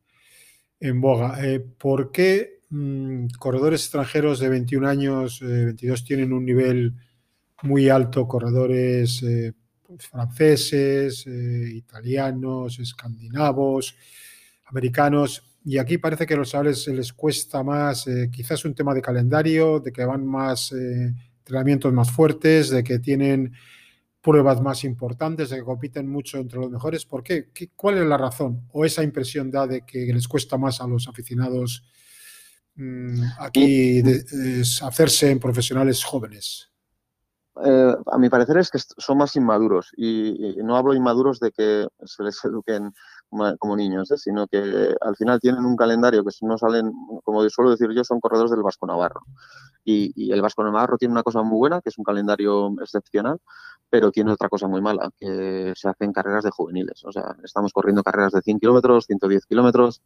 [0.81, 1.39] en boga.
[1.79, 6.95] ¿Por qué mm, corredores extranjeros de 21 años, 22 tienen un nivel
[7.63, 9.25] muy alto, corredores
[9.99, 13.97] franceses, italianos, escandinavos,
[14.67, 18.75] americanos, y aquí parece que a los chavales se les cuesta más, eh, quizás un
[18.75, 23.53] tema de calendario, de que van más eh, entrenamientos más fuertes, de que tienen
[24.23, 27.05] pruebas más importantes, de que compiten mucho entre los mejores.
[27.05, 27.51] ¿Por qué?
[27.77, 28.67] ¿Cuál es la razón?
[28.73, 31.85] ¿O esa impresión da de que les cuesta más a los aficionados
[32.77, 34.03] mm, aquí
[34.83, 36.71] hacerse en profesionales jóvenes?
[37.63, 41.51] Eh, a mi parecer es que son más inmaduros y, y, no hablo inmaduros de
[41.51, 42.95] que se les eduquen
[43.59, 44.17] como niños, ¿eh?
[44.17, 46.93] sino que al final tienen un calendario que no salen,
[47.25, 49.23] como suelo decir yo, son corredores del Vasco Navarro.
[49.85, 53.39] Y, el Vasco Navarro tiene una cosa muy buena, que es un calendario excepcional,
[53.91, 57.05] pero tiene otra cosa muy mala, que se hacen carreras de juveniles.
[57.05, 60.03] O sea, estamos corriendo carreras de 100 kilómetros, 110 kilómetros,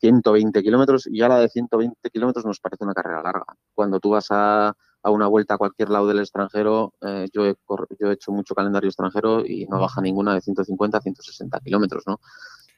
[0.00, 3.44] 120 kilómetros, y ya la de 120 kilómetros nos parece una carrera larga.
[3.74, 7.54] Cuando tú vas a, una vuelta a cualquier lado del extranjero, eh, yo, he,
[7.98, 12.20] yo he hecho mucho calendario extranjero y no baja ninguna de 150 160 kilómetros, ¿no?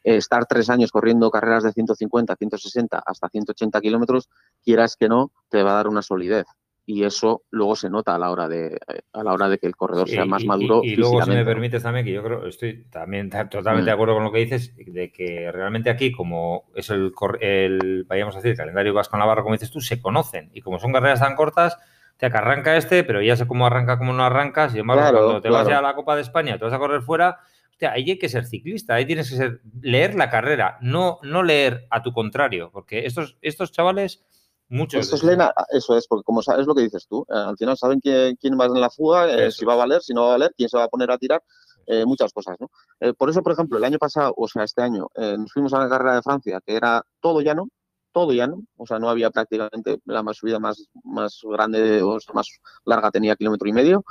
[0.06, 4.28] Estar tres años corriendo carreras de 150, 160 hasta 180 kilómetros,
[4.62, 6.46] quieras que no, te va a dar una solidez.
[6.88, 8.78] Y eso luego se nota a la hora de,
[9.12, 10.82] a la hora de que el corredor sea más maduro.
[10.84, 13.84] Y, luego, si me permites también, que yo creo, estoy también totalmente mm.
[13.86, 18.36] de acuerdo con lo que dices, de que realmente aquí, como es el, el vayamos
[18.36, 20.50] a decir, el calendario Vasco Navarro, como dices tú, se conocen.
[20.54, 21.76] Y como son carreras tan cortas,
[22.16, 24.68] te que arranca este, pero ya sé cómo arranca, cómo no arranca.
[24.68, 27.40] Sin embargo, cuando te vas a la Copa de España, te vas a correr fuera,
[27.80, 31.86] ahí hay que ser ciclista, ahí tienes que ser, leer la carrera, no, no leer
[31.90, 34.24] a tu contrario, porque estos, estos chavales,
[34.68, 35.00] muchos...
[35.00, 38.00] Estos leen eso es, porque como sabes lo que dices tú, eh, al final saben
[38.00, 40.32] quién, quién va en la fuga, eh, si va a valer, si no va a
[40.32, 41.42] valer, quién se va a poner a tirar,
[41.86, 42.68] eh, muchas cosas, ¿no?
[43.16, 45.88] por eso, por ejemplo, el año pasado, o sea, este año, nos fuimos a la
[45.88, 47.68] carrera de Francia, que era todo llano,
[48.10, 52.48] todo llano, o sea, no había prácticamente la más subida más, más grande o más
[52.84, 54.04] larga tenía kilómetro y medio,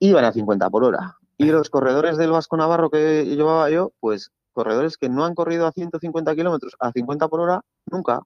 [0.00, 1.17] iban a 50 por hora.
[1.38, 5.68] Y los corredores del Vasco Navarro que llevaba yo, pues corredores que no han corrido
[5.68, 8.20] a 150 kilómetros a 50 por hora, nunca,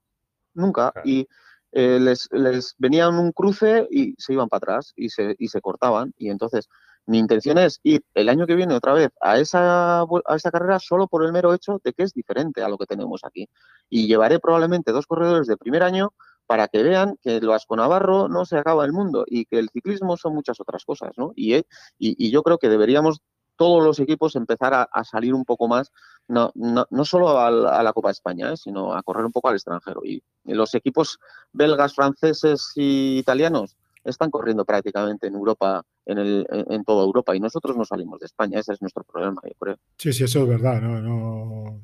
[0.54, 0.94] nunca.
[1.04, 1.28] Y
[1.72, 5.60] eh, les, les venían un cruce y se iban para atrás y se, y se
[5.60, 6.14] cortaban.
[6.16, 6.70] Y entonces,
[7.04, 10.78] mi intención es ir el año que viene otra vez a esa, a esa carrera
[10.78, 13.46] solo por el mero hecho de que es diferente a lo que tenemos aquí.
[13.90, 16.14] Y llevaré probablemente dos corredores de primer año
[16.52, 19.70] para que vean que el Vasco Navarro no se acaba el mundo y que el
[19.70, 21.32] ciclismo son muchas otras cosas, ¿no?
[21.34, 21.64] Y, eh,
[21.98, 23.22] yo creo que deberíamos
[23.56, 25.92] todos los equipos empezar a, salir un poco más,
[26.28, 28.58] no, no, no solo a la, Copa España, ¿eh?
[28.58, 30.02] sino a correr un poco al extranjero.
[30.04, 31.18] Y, los equipos
[31.54, 37.40] belgas, franceses y italianos están corriendo prácticamente en Europa, en, el, en, toda Europa, y
[37.40, 38.58] nosotros no salimos de España.
[38.60, 39.78] Ese es nuestro problema, yo creo.
[39.96, 40.82] Sí, sí, eso es verdad.
[40.82, 41.80] no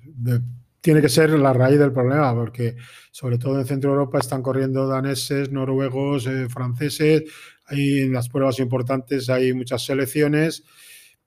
[0.81, 2.77] tiene que ser la raíz del problema, porque
[3.11, 7.25] sobre todo en Centro Europa están corriendo daneses, noruegos, eh, franceses,
[7.67, 10.65] hay en las pruebas importantes hay muchas selecciones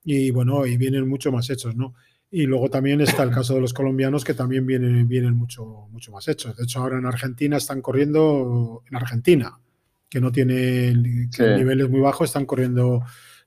[0.04, 1.94] y bueno, y vienen mucho más hechos, ¿no?
[2.30, 6.10] Y luego también está el caso de los colombianos que también vienen, vienen mucho, mucho
[6.12, 6.56] más hechos.
[6.56, 9.60] De hecho, ahora en Argentina están corriendo, en Argentina,
[10.08, 13.02] que no tiene niveles muy bajos, están corriendo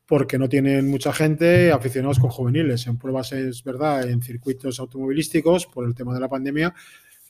[0.08, 2.86] porque no tienen mucha gente aficionados con juveniles.
[2.88, 6.74] En pruebas es verdad, en circuitos automovilísticos por el tema de la pandemia.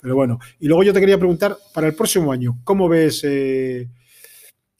[0.02, 3.90] Pero bueno, y luego yo te quería preguntar, para el próximo año, ¿cómo ves eh,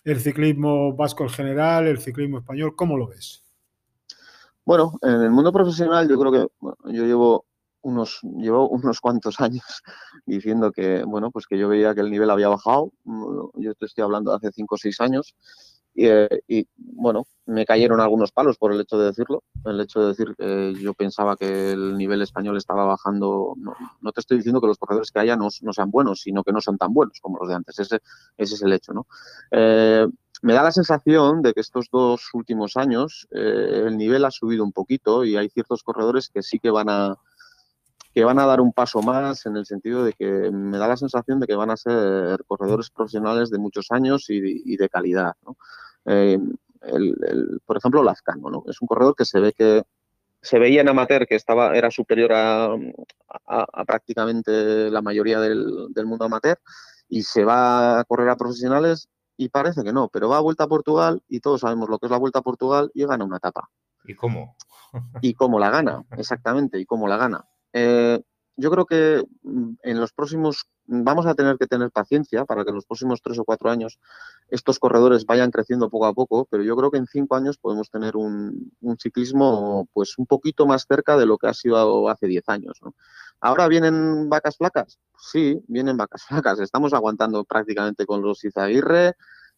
[0.04, 2.76] el ciclismo vasco en general, el ciclismo español?
[2.76, 3.44] ¿Cómo lo ves?
[4.66, 7.46] Bueno, en el mundo profesional yo creo que yo llevo
[7.82, 9.84] unos, llevo unos cuantos años
[10.26, 12.92] diciendo que, bueno, pues que yo veía que el nivel había bajado.
[13.56, 15.36] Yo te estoy hablando de hace cinco o seis años
[15.96, 20.36] y, bueno, me cayeron algunos palos por el hecho de decirlo, el hecho de decir
[20.38, 23.56] que yo pensaba que el nivel español estaba bajando.
[24.02, 26.60] No, te estoy diciendo que los corredores que haya no, sean buenos, sino que no
[26.60, 27.80] son tan buenos como los de antes.
[27.80, 28.00] Ese,
[28.38, 29.08] ese es el hecho, ¿no?
[29.52, 30.06] Eh,
[30.42, 34.64] me da la sensación de que estos dos últimos años eh, el nivel ha subido
[34.64, 37.16] un poquito y hay ciertos corredores que sí que van a
[38.16, 40.96] que van a dar un paso más en el sentido de que me da la
[40.96, 45.34] sensación de que van a ser corredores profesionales de muchos años y, de calidad.
[46.06, 46.40] Eh,
[47.66, 48.64] por ejemplo, Lazcano, ¿no?
[48.68, 49.84] Es un corredor que se ve que
[50.42, 52.78] se veía en amateur que estaba, era superior a,
[53.88, 56.60] prácticamente la mayoría del, mundo amateur
[57.10, 60.66] y se va a correr a profesionales y parece que no, pero va a Vuelta
[60.66, 63.38] a Portugal y todos sabemos lo que es la Vuelta a Portugal y gana una
[63.38, 63.70] etapa.
[64.04, 64.56] ¿Y cómo?
[65.22, 67.46] y cómo la gana, exactamente, y cómo la gana.
[67.74, 68.22] Eh,
[68.58, 72.70] yo creo que mm, en los próximos, vamos a tener que tener paciencia para que
[72.70, 74.00] en los próximos tres o cuatro años
[74.50, 77.90] estos corredores vayan creciendo poco a poco, pero yo creo que en cinco años podemos
[77.90, 82.48] tener un, ciclismo pues un poquito más cerca de lo que ha sido hace diez
[82.48, 82.80] años.
[83.42, 86.60] Ahora vienen vacas flacas, sí, vienen vacas flacas.
[86.60, 89.16] Estamos aguantando prácticamente con los Izaguirre,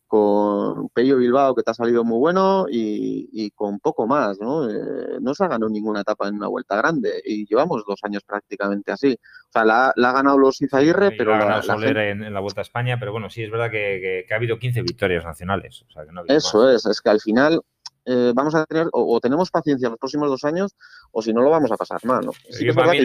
[0.08, 4.70] con Pello Bilbao, que te ha salido muy bueno, y, con poco más, ¿no?
[4.70, 8.24] Eh, no se ha ganado ninguna etapa en una vuelta grande, y llevamos dos años
[8.24, 9.13] prácticamente así.
[9.13, 11.34] O sea, la, ha ganado los Izaguirre, pero...
[11.34, 14.36] Ha ganado Soler en, la Vuelta a España, pero bueno, sí, es verdad que, ha
[14.36, 15.86] habido 15 victorias nacionales.
[16.28, 17.62] Eso es, es que al final
[18.10, 20.74] eh, vamos a tener o, tenemos paciencia en los próximos dos años
[21.12, 22.26] o si no lo vamos a pasar mal.
[22.26, 22.32] ¿no?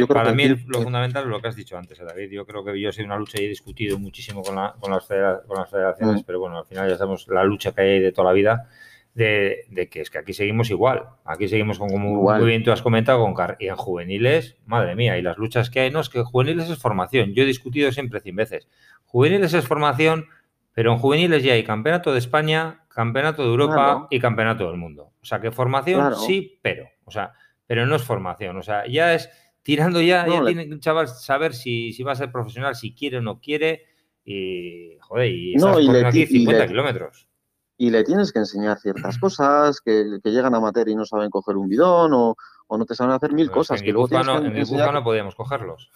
[0.08, 2.30] para mí, lo fundamental es lo que has dicho antes, David.
[2.30, 6.22] Yo creo que yo he sido una lucha y he discutido muchísimo con, las, federaciones,
[6.22, 6.24] mm.
[6.24, 8.68] pero bueno, al final ya sabemos la lucha que hay de toda la vida.
[9.12, 11.04] De, que es que aquí seguimos igual.
[11.24, 15.18] Aquí seguimos con, como muy bien tú has comentado, con y en juveniles, madre mía,
[15.18, 17.34] y las luchas que hay, no, es que juveniles es formación.
[17.34, 18.68] Yo he discutido siempre cien veces.
[19.04, 20.28] Juveniles es formación,
[20.72, 25.12] pero en juveniles ya hay campeonato de España, campeonato de Europa y campeonato del mundo.
[25.20, 26.88] O sea, que formación sí, pero.
[27.04, 27.32] O sea,
[27.66, 28.56] pero no es formación.
[28.56, 29.30] O sea, ya es
[29.62, 33.18] tirando ya, ya tiene un chaval saber si, si va a ser profesional, si quiere
[33.18, 33.86] o no quiere.
[34.24, 37.28] Y, joder, y no, y le, aquí 50 kilómetros.
[37.76, 41.56] Y le tienes que enseñar ciertas cosas que, llegan a mater y no saben coger
[41.56, 42.36] un bidón o,
[42.70, 43.80] no te saben hacer mil cosas.
[43.80, 44.94] En que luego no, enseñar...
[44.94, 45.90] no podíamos cogerlos.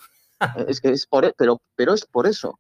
[0.69, 2.59] es que es por, pero, pero es por eso.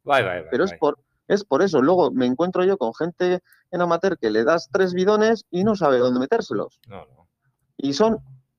[0.50, 0.98] pero es por
[1.28, 1.82] es por eso.
[1.82, 5.74] Luego me encuentro yo con gente en amateur que le das tres bidones y no
[5.74, 6.80] sabe dónde metérselos.
[6.88, 7.28] No, no.
[7.76, 8.18] Y son,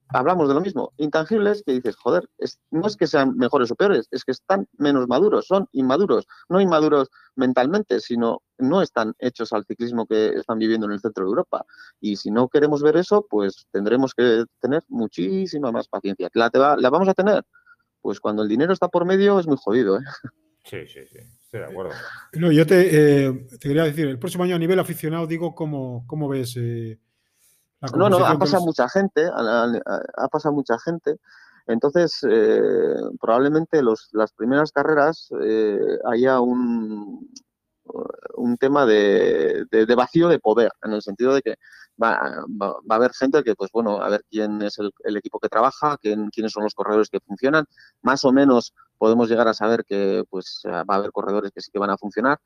[0.09, 2.29] hablamos de lo mismo, intangibles que dices, joder,
[2.71, 6.27] no es que sean mejores o peores, es que están menos maduros, son inmaduros.
[6.49, 11.25] No inmaduros mentalmente, sino no están hechos al ciclismo que están viviendo en el centro
[11.25, 11.65] de Europa.
[11.99, 16.29] Y si no queremos ver eso, pues tendremos que tener muchísima más paciencia.
[16.33, 17.43] ¿La, la vamos a tener?
[18.01, 19.97] Pues cuando el dinero está por medio es muy jodido.
[19.97, 20.03] ¿eh?
[20.69, 21.19] Sí, sí, sí.
[21.43, 21.91] Estoy de acuerdo.
[22.33, 26.03] No, yo te, eh, te, quería decir, el próximo año a nivel aficionado, digo, ¿cómo,
[26.07, 26.99] cómo ves eh,
[27.79, 31.15] la No, no, ha pasado mucha gente, ha, pasado mucha gente.
[31.67, 32.59] Entonces, eh,
[33.19, 35.29] probablemente los, las primeras carreras
[36.05, 37.29] haya un,
[38.35, 41.55] un tema de, vacío de poder, en el sentido de que
[42.01, 45.49] va, va, a haber gente que, pues bueno, a ver quién es el, equipo que
[45.49, 47.65] trabaja, quién, quiénes son los corredores que funcionan,
[48.01, 51.71] más o menos podemos llegar a saber que pues va a haber corredores que sí
[51.71, 52.39] que van a funcionar,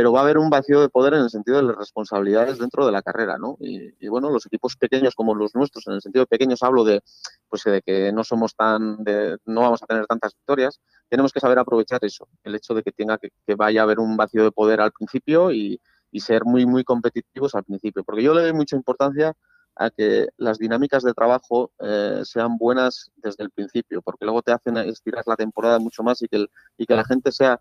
[0.00, 2.86] pero va a haber un vacío de poder en el sentido de las responsabilidades dentro
[2.86, 3.58] de la carrera, ¿no?
[3.60, 7.02] Y, bueno, los equipos pequeños como los nuestros, en el sentido de pequeños hablo de,
[7.50, 8.96] pues de que no somos tan,
[9.44, 12.92] no vamos a tener tantas victorias, tenemos que saber aprovechar eso, el hecho de que
[12.92, 15.78] tenga que, vaya a haber un vacío de poder al principio y,
[16.14, 19.34] ser muy, muy competitivos al principio, porque yo le doy mucha importancia
[19.76, 24.52] a que las dinámicas de trabajo eh, sean buenas desde el principio, porque luego te
[24.52, 27.60] hacen estirar la temporada mucho más y que la gente sea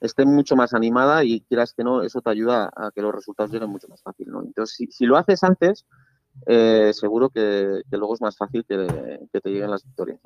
[0.00, 3.52] esté mucho más animada y quieras que no, eso te ayuda a que los resultados
[3.52, 4.28] lleguen mucho más fácil.
[4.28, 4.42] ¿no?
[4.42, 5.86] Entonces, si, lo haces antes,
[6.46, 8.86] eh, seguro que, luego es más fácil que,
[9.40, 10.20] te lleguen las victorias.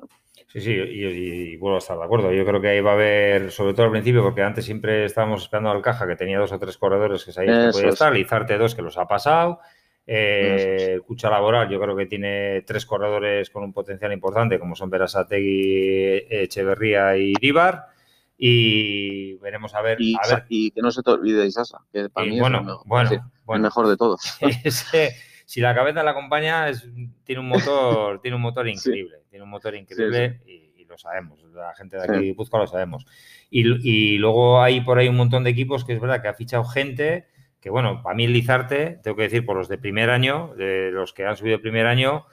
[0.47, 2.31] Sí, sí, y, vuelvo a estar de acuerdo.
[2.31, 5.43] Yo creo que ahí va a haber, sobre todo al principio, porque antes siempre estábamos
[5.43, 8.57] esperando al caja que tenía dos o tres corredores que sabían que podía estar, Lizarte
[8.57, 9.59] dos que los ha pasado,
[10.05, 14.89] eh, Cucha Laboral, yo creo que tiene tres corredores con un potencial importante, como son
[14.89, 17.92] Berasategui, Echeverría y Ibar.
[18.37, 19.97] Y veremos a ver.
[19.99, 23.63] Y, que no se te olvide Isasa, que para mí bueno, es el bueno, bueno.
[23.63, 24.21] mejor de todos.
[25.45, 26.87] si la cabeza la acompaña, es,
[27.23, 29.17] tiene un motor, tiene un motor increíble.
[29.29, 31.43] Tiene un motor increíble y, lo sabemos.
[31.55, 33.07] La gente de aquí de lo sabemos.
[33.49, 36.35] Y, y, luego hay por ahí un montón de equipos que es verdad que ha
[36.35, 37.25] fichado gente
[37.63, 41.13] que bueno, para mí Lizarte, tengo que decir, por los de primer año, de los
[41.13, 42.25] que han subido primer año,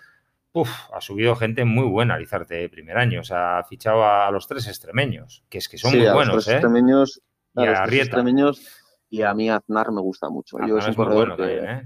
[0.53, 3.21] uf, ha subido gente muy buena Lizarte de primer año.
[3.21, 6.49] O sea, ha fichado a, los tres extremeños, que es que son muy buenos, los
[6.49, 6.53] ¿eh?
[6.53, 7.23] Extremeños,
[7.55, 8.67] y a, los extremeños
[9.09, 10.59] y a mí Aznar me gusta mucho.
[10.67, 11.83] Yo es un corredor que, ¿eh?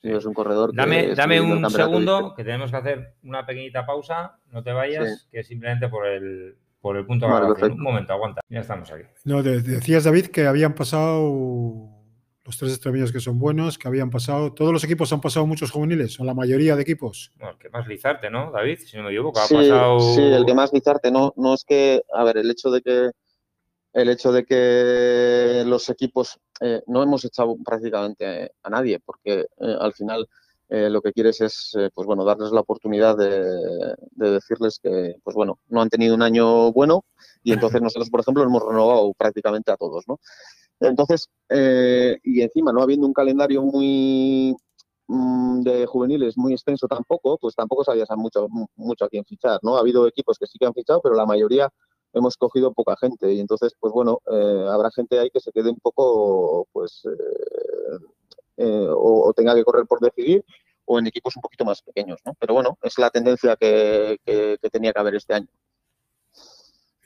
[0.00, 0.70] Sí, es un corredor.
[0.72, 0.76] que
[1.14, 4.38] Dame, un segundo, que tenemos que hacer una pequeñita pausa.
[4.50, 5.28] No te vayas, Sí.
[5.30, 7.72] que es simplemente por el, por el punto de Vale.
[7.72, 8.42] Un momento, aguanta.
[8.50, 9.04] Ya estamos aquí.
[9.24, 11.93] No, de- decías, David, que habían pasado
[12.44, 14.52] los tres extremillos que son buenos, que habían pasado.
[14.52, 17.32] Todos los equipos han pasado muchos juveniles, o la mayoría de equipos.
[17.36, 18.78] Bueno, el que más Lizarte, ¿no, David?
[18.84, 20.00] Si no me equivoco, ha Sí, pasado.
[20.00, 23.10] sí, el que más Lizarte, no, no es que, a ver, el hecho de que
[23.94, 29.76] el hecho de que los equipos eh, no hemos echado prácticamente a nadie, porque eh,
[29.80, 30.28] al final
[30.68, 35.14] eh, lo que quieres es, eh, pues bueno, darles la oportunidad de, de decirles que,
[35.22, 37.04] pues bueno, no han tenido un año bueno
[37.44, 40.18] y entonces nosotros, por ejemplo, hemos renovado prácticamente a todos, ¿no?
[40.80, 44.54] Entonces, eh, y encima no habiendo un calendario muy
[45.08, 49.60] mm, de juveniles muy extenso tampoco, pues tampoco sabías a mucho, mucho a quién fichar,
[49.62, 49.76] ¿no?
[49.76, 51.70] Ha habido equipos que sí que han fichado, pero la mayoría
[52.12, 55.70] hemos cogido poca gente y entonces, pues bueno, eh, habrá gente ahí que se quede
[55.70, 57.98] un poco, pues, eh,
[58.56, 60.44] eh, o, o tenga que correr por decidir
[60.86, 62.34] o en equipos un poquito más pequeños, ¿no?
[62.38, 65.48] Pero bueno, es la tendencia que, que- que tenía que haber este año.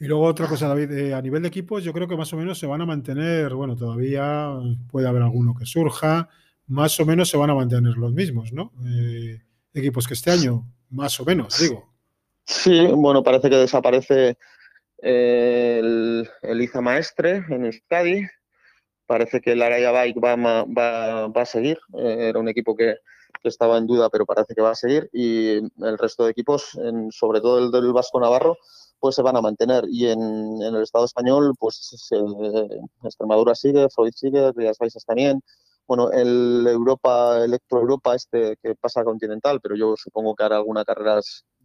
[0.00, 2.36] Y luego otra cosa, David, eh, a nivel de equipos yo creo que más o
[2.36, 4.50] menos se van a mantener, bueno, todavía
[4.90, 6.28] puede haber alguno que surja,
[6.68, 8.72] más o menos se van a mantener los mismos, ¿no?
[8.86, 9.40] Eh,
[9.74, 11.92] equipos que este año, más o menos, digo.
[12.44, 14.38] Sí, bueno, parece que desaparece
[15.02, 18.22] eh, el, el Iza Maestre en Euskadi.
[19.06, 21.78] Parece que el Araya Bike va, va, va a seguir.
[21.98, 22.96] Eh, era un equipo que,
[23.42, 25.08] que estaba en duda, pero parece que va a seguir.
[25.12, 28.56] Y el resto de equipos, en- sobre todo el del Vasco Navarro,
[29.00, 29.84] pues se van a mantener.
[29.90, 32.16] Y en, en el Estado español, pues se-
[33.04, 35.40] Extremadura sigue, Freud sigue, Rías Baixas también.
[35.86, 40.56] Bueno, el Europa, Electro Europa, este que pasa a Continental, pero yo supongo que hará
[40.56, 41.20] alguna carrera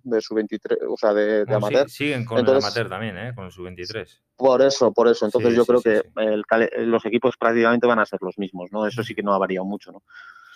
[0.06, 1.90] de su 23, o sea, de, de Bueno, sí- amateur.
[1.90, 3.34] siguen con Entonces- el amateur también, ¿eh?
[3.36, 4.08] Con el sub-23.
[4.36, 5.26] Por eso, por eso.
[5.26, 6.74] Entonces Sí, yo sí, creo sí, que sí.
[6.80, 8.86] el los equipos prácticamente van a ser los mismos, ¿no?
[8.88, 10.04] Eso sí que no ha variado mucho, ¿no?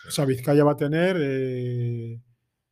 [0.07, 2.21] O sea, Vizcaya va a tener eh,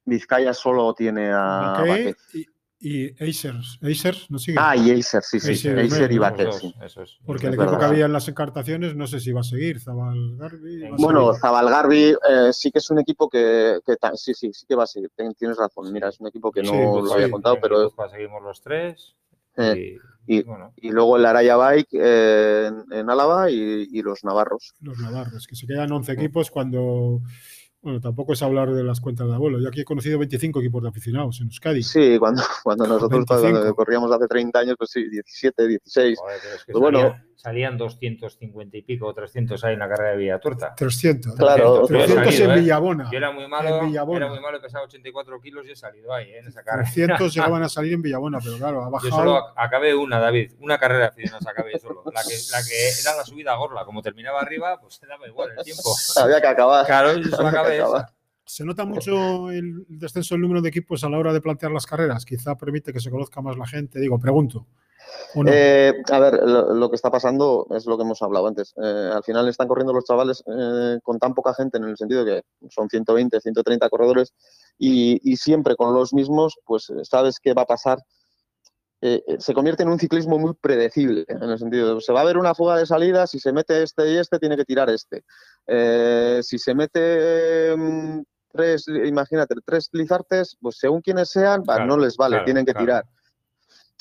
[0.06, 2.18] Vizcaya solo tiene a Baquet Baquet.
[2.34, 2.46] y,
[2.80, 3.80] y Acers.
[3.82, 4.58] Acers, ¿no sigue?
[4.60, 6.44] Ah, y Acer, sí, sí, Acer, Acer y Los sí.
[6.44, 7.18] dos, eso es.
[7.26, 7.80] Porque el equipo verdad.
[7.80, 10.82] que había en las encartaciones no sé si va a seguir, Zabal Garbi.
[10.82, 11.40] va a Bueno, seguir.
[11.42, 13.80] Zabalgarbi eh, sí que es un equipo que,
[14.16, 15.10] sí, sí, sí que va a seguir.
[15.16, 15.92] Ten- Tienes razón.
[15.92, 17.32] Mira, es un equipo que no Sí, lo había sí.
[17.32, 19.16] contado, pero Guipúzcoa seguimos los tres.
[19.58, 24.02] Eh, y, y- bueno, y luego el Araya Bike eh, en, en Álava y, y
[24.02, 24.74] los navarros.
[24.82, 27.22] los navarros, que se quedan 11 equipos cuando.
[27.86, 29.60] Bueno, tampoco es hablar de las cuentas de abuelo.
[29.60, 31.84] Yo aquí he conocido 25 equipos de aficionados en Euskadi.
[31.84, 33.52] Sí, cuando, cuando nosotros 25.
[33.52, 36.18] cuando corríamos hace 30 años, pues sí, 17, 16.
[36.18, 37.16] joder, pero es que Pues bueno.
[37.46, 40.74] Salían, salían 250 y pico o 300 ahí en la carrera de Villaturta.
[40.76, 41.36] 300.
[41.36, 42.62] Claro, 300 yo he salido, en ¿eh?
[42.62, 43.10] Villabona.
[43.12, 44.18] Yo era muy malo, En Villabona.
[44.26, 46.40] era muy malo, pesaba 84 kilos y he salido ahí, ¿eh?
[46.40, 46.84] en esa carrera.
[46.92, 49.12] 300 llegaban a salir en Villabona, pero claro, ha Yo bajado.
[49.16, 52.04] solo ac- acabé una, David, una carrera de aficionados acabé solo.
[52.14, 55.28] La que, la que era la subida a Gorla, como terminaba arriba, pues se daba
[55.28, 55.96] igual el tiempo.
[56.22, 56.86] Había que acabar.
[56.86, 58.12] Claro, yo solo acabé esa.
[58.48, 61.86] ¿Se nota mucho el descenso del número de equipos a la hora de plantear las
[61.88, 62.26] carreras?
[62.26, 64.00] Quizá permite que se conozca más la gente.
[64.00, 64.68] Digo, pregunto.
[65.36, 65.52] ¿O no?
[65.52, 68.74] Eh, a ver, lo, lo que está pasando es lo que hemos hablado antes.
[68.82, 72.24] Eh, al final están corriendo los chavales eh, con tan poca gente, en el sentido
[72.26, 74.34] que son 120, 130 corredores,
[74.78, 78.00] y, y siempre con los mismos, pues sabes qué va a pasar.
[79.02, 82.22] Eh, eh, se convierte en un ciclismo muy predecible, en el sentido de se va
[82.22, 84.90] a ver una fuga de salida, si se mete este y este, tiene que tirar
[84.90, 85.24] este.
[85.68, 91.98] Eh, si se mete mm, tres, imagínate, tres lizartes, pues según quienes sean, Claro, no
[91.98, 92.86] les vale, claro, tienen que claro.
[92.86, 93.06] tirar.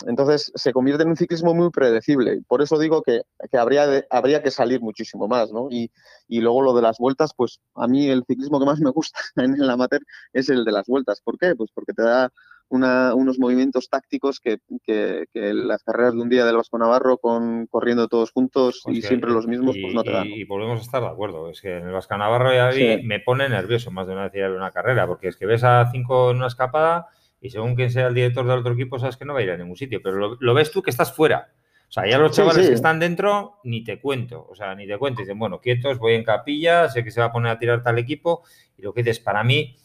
[0.07, 2.41] Entonces se convierte en un ciclismo muy predecible.
[2.49, 5.69] Por eso digo que, que habría, de- habría que salir muchísimo más, ¿no?
[5.71, 5.91] Y,
[6.29, 9.19] y luego lo de las vueltas, pues a mí el ciclismo que más me gusta
[9.37, 10.01] en el amateur
[10.33, 11.21] es el de las vueltas.
[11.23, 11.55] ¿Por qué?
[11.55, 12.31] Pues porque te da
[12.71, 17.19] una- unos movimientos tácticos que, que- que las carreras de un día del Vasco Navarro
[17.19, 20.27] con corriendo todos juntos Pues y que- siempre los mismos, y, pues no te dan.
[20.27, 21.51] y- y volvemos a estar de acuerdo.
[21.51, 23.03] Es que en el Vasca Navarro ya vi- Sí.
[23.05, 25.63] me pone nervioso más de una vez ir a una carrera, porque es que ves
[25.63, 27.07] a cinco en una escapada
[27.45, 29.51] y según quien sea el director del otro equipo, sabes que no va a ir
[29.51, 31.53] a ningún sitio, pero lo, lo ves tú que estás fuera.
[31.87, 32.69] O sea, ya los chavales sí.
[32.71, 34.47] que están dentro, ni te cuento.
[34.49, 35.21] O sea, ni te cuento.
[35.21, 37.99] Dicen, bueno, quietos, voy en capilla, sé que se va a poner a tirar tal
[37.99, 38.45] equipo.
[38.79, 39.77] Y lo que dices, para mí,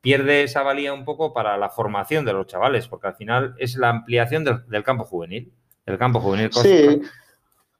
[0.00, 3.74] pierde esa valía un poco para la formación de los chavales, porque al final es
[3.74, 5.52] la ampliación del, del campo juvenil.
[5.86, 6.52] El campo juvenil.
[6.52, 7.02] Sí.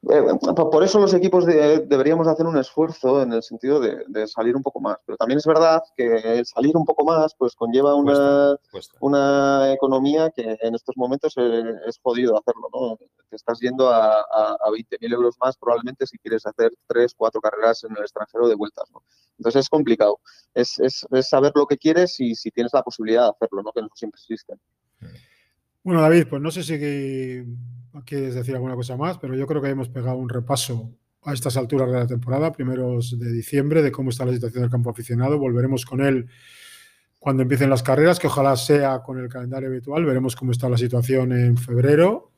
[0.09, 0.23] Eh,
[0.55, 4.57] por eso los equipos de- deberíamos hacer un esfuerzo en el sentido de, de salir
[4.57, 4.97] un poco más.
[5.05, 8.99] Pero también es verdad que el salir un poco más pues conlleva una, Cuesta, cuesta.
[9.01, 12.97] una economía que en estos momentos eh, es jodido hacerlo, ¿no?
[13.29, 17.41] Te estás yendo a, a, a 20.000 euros más probablemente si quieres hacer tres, cuatro
[17.43, 19.03] carreras en el extranjero de vueltas, ¿no?
[19.39, 20.19] Entonces es complicado.
[20.55, 23.71] Es, es, es saber lo que quieres y si tienes la posibilidad de hacerlo, ¿no?
[23.73, 24.59] Que no siempre existen.
[25.85, 26.79] Bueno, David, pues no sé si
[28.05, 30.91] quieres decir alguna cosa más, pero yo creo que hemos pegado un repaso
[31.23, 34.71] a estas alturas de la temporada, primeros de diciembre, de cómo está la situación del
[34.71, 35.39] campo aficionado.
[35.39, 36.29] Volveremos con él
[37.19, 40.05] cuando empiecen las carreras, que ojalá sea con el calendario habitual.
[40.05, 42.33] Veremos cómo está la situación en febrero.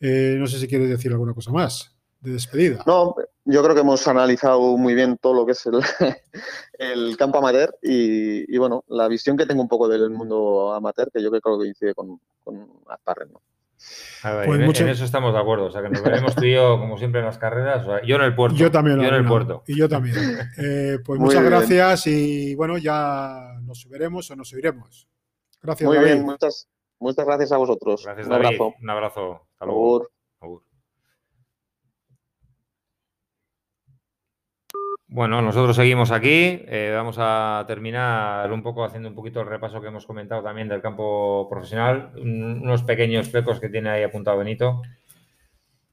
[0.00, 2.84] Eh, no sé si quieres decir alguna cosa más de despedida.
[2.86, 5.64] No, yo creo que hemos analizado muy bien todo lo que es
[6.78, 11.22] el, campo amateur y, bueno, la visión que tengo un poco del mundo amateur, que
[11.22, 13.40] yo creo que coincide con, con Asparren, ¿no?
[14.44, 15.66] Pues en, eso estamos de acuerdo.
[15.66, 17.86] O sea, que nos veremos tú y yo, como siempre, en las carreras.
[18.04, 18.56] yo en el puerto.
[18.56, 19.00] Yo también.
[19.00, 19.62] Yo en el puerto.
[19.66, 20.16] Y yo también.
[20.60, 25.08] Eh, pues muchas gracias y bueno, ya nos subiremos o nos subiremos.
[25.62, 26.68] Gracias, Muy bien, muchas,
[26.98, 28.02] muchas gracias a vosotros.
[28.04, 28.74] Gracias, Un abrazo.
[28.80, 29.46] Un abrazo.
[29.52, 30.17] Hasta luego.
[35.10, 36.62] Bueno, nosotros seguimos aquí.
[36.66, 40.68] Eh, vamos a terminar un poco haciendo un poquito el repaso que hemos comentado también
[40.68, 42.12] del campo profesional.
[42.16, 44.82] unos pequeños flecos que tiene ahí apuntado Benito.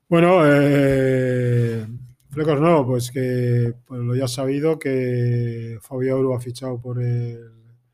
[0.10, 1.88] Bueno, eh,
[2.30, 7.40] flecos no, pues que pues lo ya sabido que Fabio Euro ha fichado por el,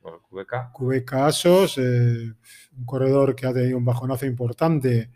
[0.01, 2.33] por Asos, eh,
[2.77, 5.11] un corredor que ha tenido un bajonazo importante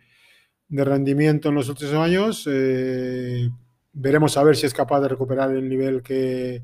[0.68, 2.48] de rendimiento en los últimos años.
[2.52, 3.50] Eh,
[3.96, 6.64] veremos a ver si es capaz de recuperar el nivel que,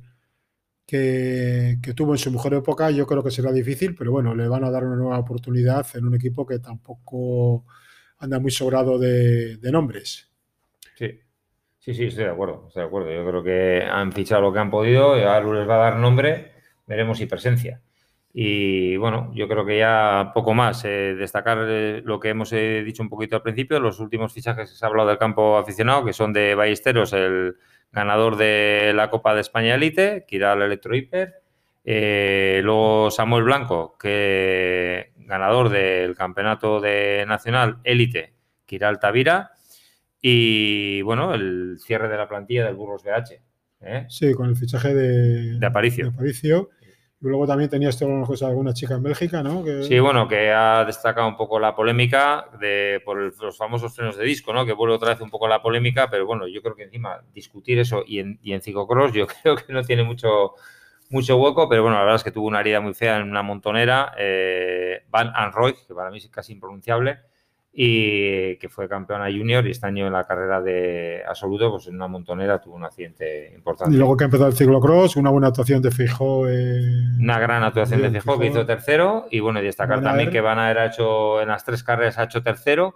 [0.86, 2.91] que, tuvo en su mejor época.
[2.91, 6.05] Yo creo que será difícil, pero bueno, le van a dar una nueva oportunidad en
[6.05, 7.65] un equipo que tampoco
[8.19, 10.29] anda muy sobrado de, nombres.
[10.95, 11.19] Sí.
[11.79, 13.11] Sí, sí, estoy de acuerdo, estoy de acuerdo.
[13.11, 15.97] Yo creo que han fichado lo que han podido, y ahora les va a dar
[15.97, 16.51] nombre,
[16.86, 17.82] veremos si presencia.
[18.34, 20.86] Y bueno, yo creo que ya poco más.
[20.86, 24.69] Eh, destacar eh, lo que hemos eh, dicho un poquito al principio, los últimos fichajes
[24.69, 27.57] que se ha hablado del campo aficionado, que son de Ballesteros, el
[27.91, 31.41] ganador de la Copa de España Elite, Kiral Electro Hiper.
[31.84, 38.34] luego Samuel Blanco, que ganador del campeonato de nacional Elite,
[38.65, 39.51] Kiral Tavira.
[40.21, 43.41] Y bueno, el cierre de la plantilla del Burros BH.
[44.07, 46.05] Sí, con el fichaje de, de Aparicio.
[46.05, 46.69] De Aparicio
[47.22, 49.63] luego también tenías cosa alguna chica en Bélgica, ¿no?
[49.84, 54.26] Sí, bueno, que ha destacado un poco la polémica de por los famosos frenos de
[54.26, 54.65] disco, ¿no?
[54.65, 57.80] Que vuelve otra vez un poco la polémica, pero bueno, yo creo que encima discutir
[57.80, 60.53] eso y en, y en ciclocross yo creo que no tiene mucho,
[61.09, 63.43] mucho hueco, pero bueno, la verdad es que tuvo una herida muy fea en una
[63.43, 67.19] montonera, eh, Van Anroy, que para mí es casi impronunciable,
[67.74, 71.95] y que fue campeona junior y este año en la carrera de absoluto, pues en
[71.95, 73.93] una montonera tuvo un accidente importante.
[73.93, 76.41] Y luego que empezó el ciclocross, una buena actuación de Fijó.
[76.41, 80.59] una gran actuación de Fijó, que hizo tercero y bueno, y destacar también que Van
[80.59, 82.95] a ha hecho en las tres carreras ha hecho tercero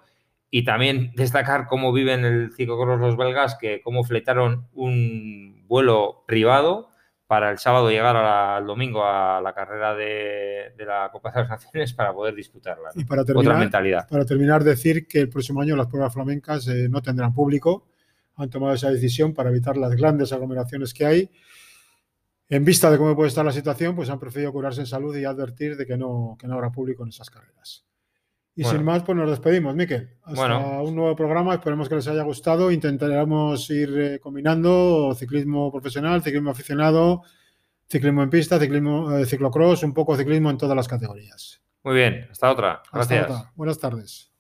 [0.49, 6.89] y también destacar cómo viven el ciclocross los belgas, que cómo fletaron un vuelo privado
[7.28, 11.93] para el sábado llegar al domingo a la carrera de, la Copa de las Naciones
[11.93, 12.91] para poder disputarla.
[12.93, 14.07] Y para terminar, Otra mentalidad.
[14.07, 17.88] Para terminar, decir que el próximo año las pruebas flamencas eh, no tendrán público.
[18.36, 21.32] Han tomado esa decisión para evitar las grandes aglomeraciones que hay.
[22.47, 25.26] En vista de cómo puede estar la situación, pues han preferido curarse en salud y
[25.26, 27.86] advertir de que no, que no habrá público en esas carreras.
[28.56, 30.12] Y sin más, pues nos despedimos, Miquel.
[30.24, 31.53] Hasta un nuevo programa.
[31.56, 32.72] Esperemos que les haya gustado.
[32.72, 37.24] Intentaremos ir eh, combinando ciclismo profesional, ciclismo aficionado,
[37.89, 41.62] ciclismo en pista, ciclismo, eh, ciclocross, un poco ciclismo en todas las categorías.
[41.84, 42.28] Muy bien.
[42.32, 42.82] Hasta otra.
[42.93, 43.30] Gracias.
[43.56, 44.34] Buenas tardes.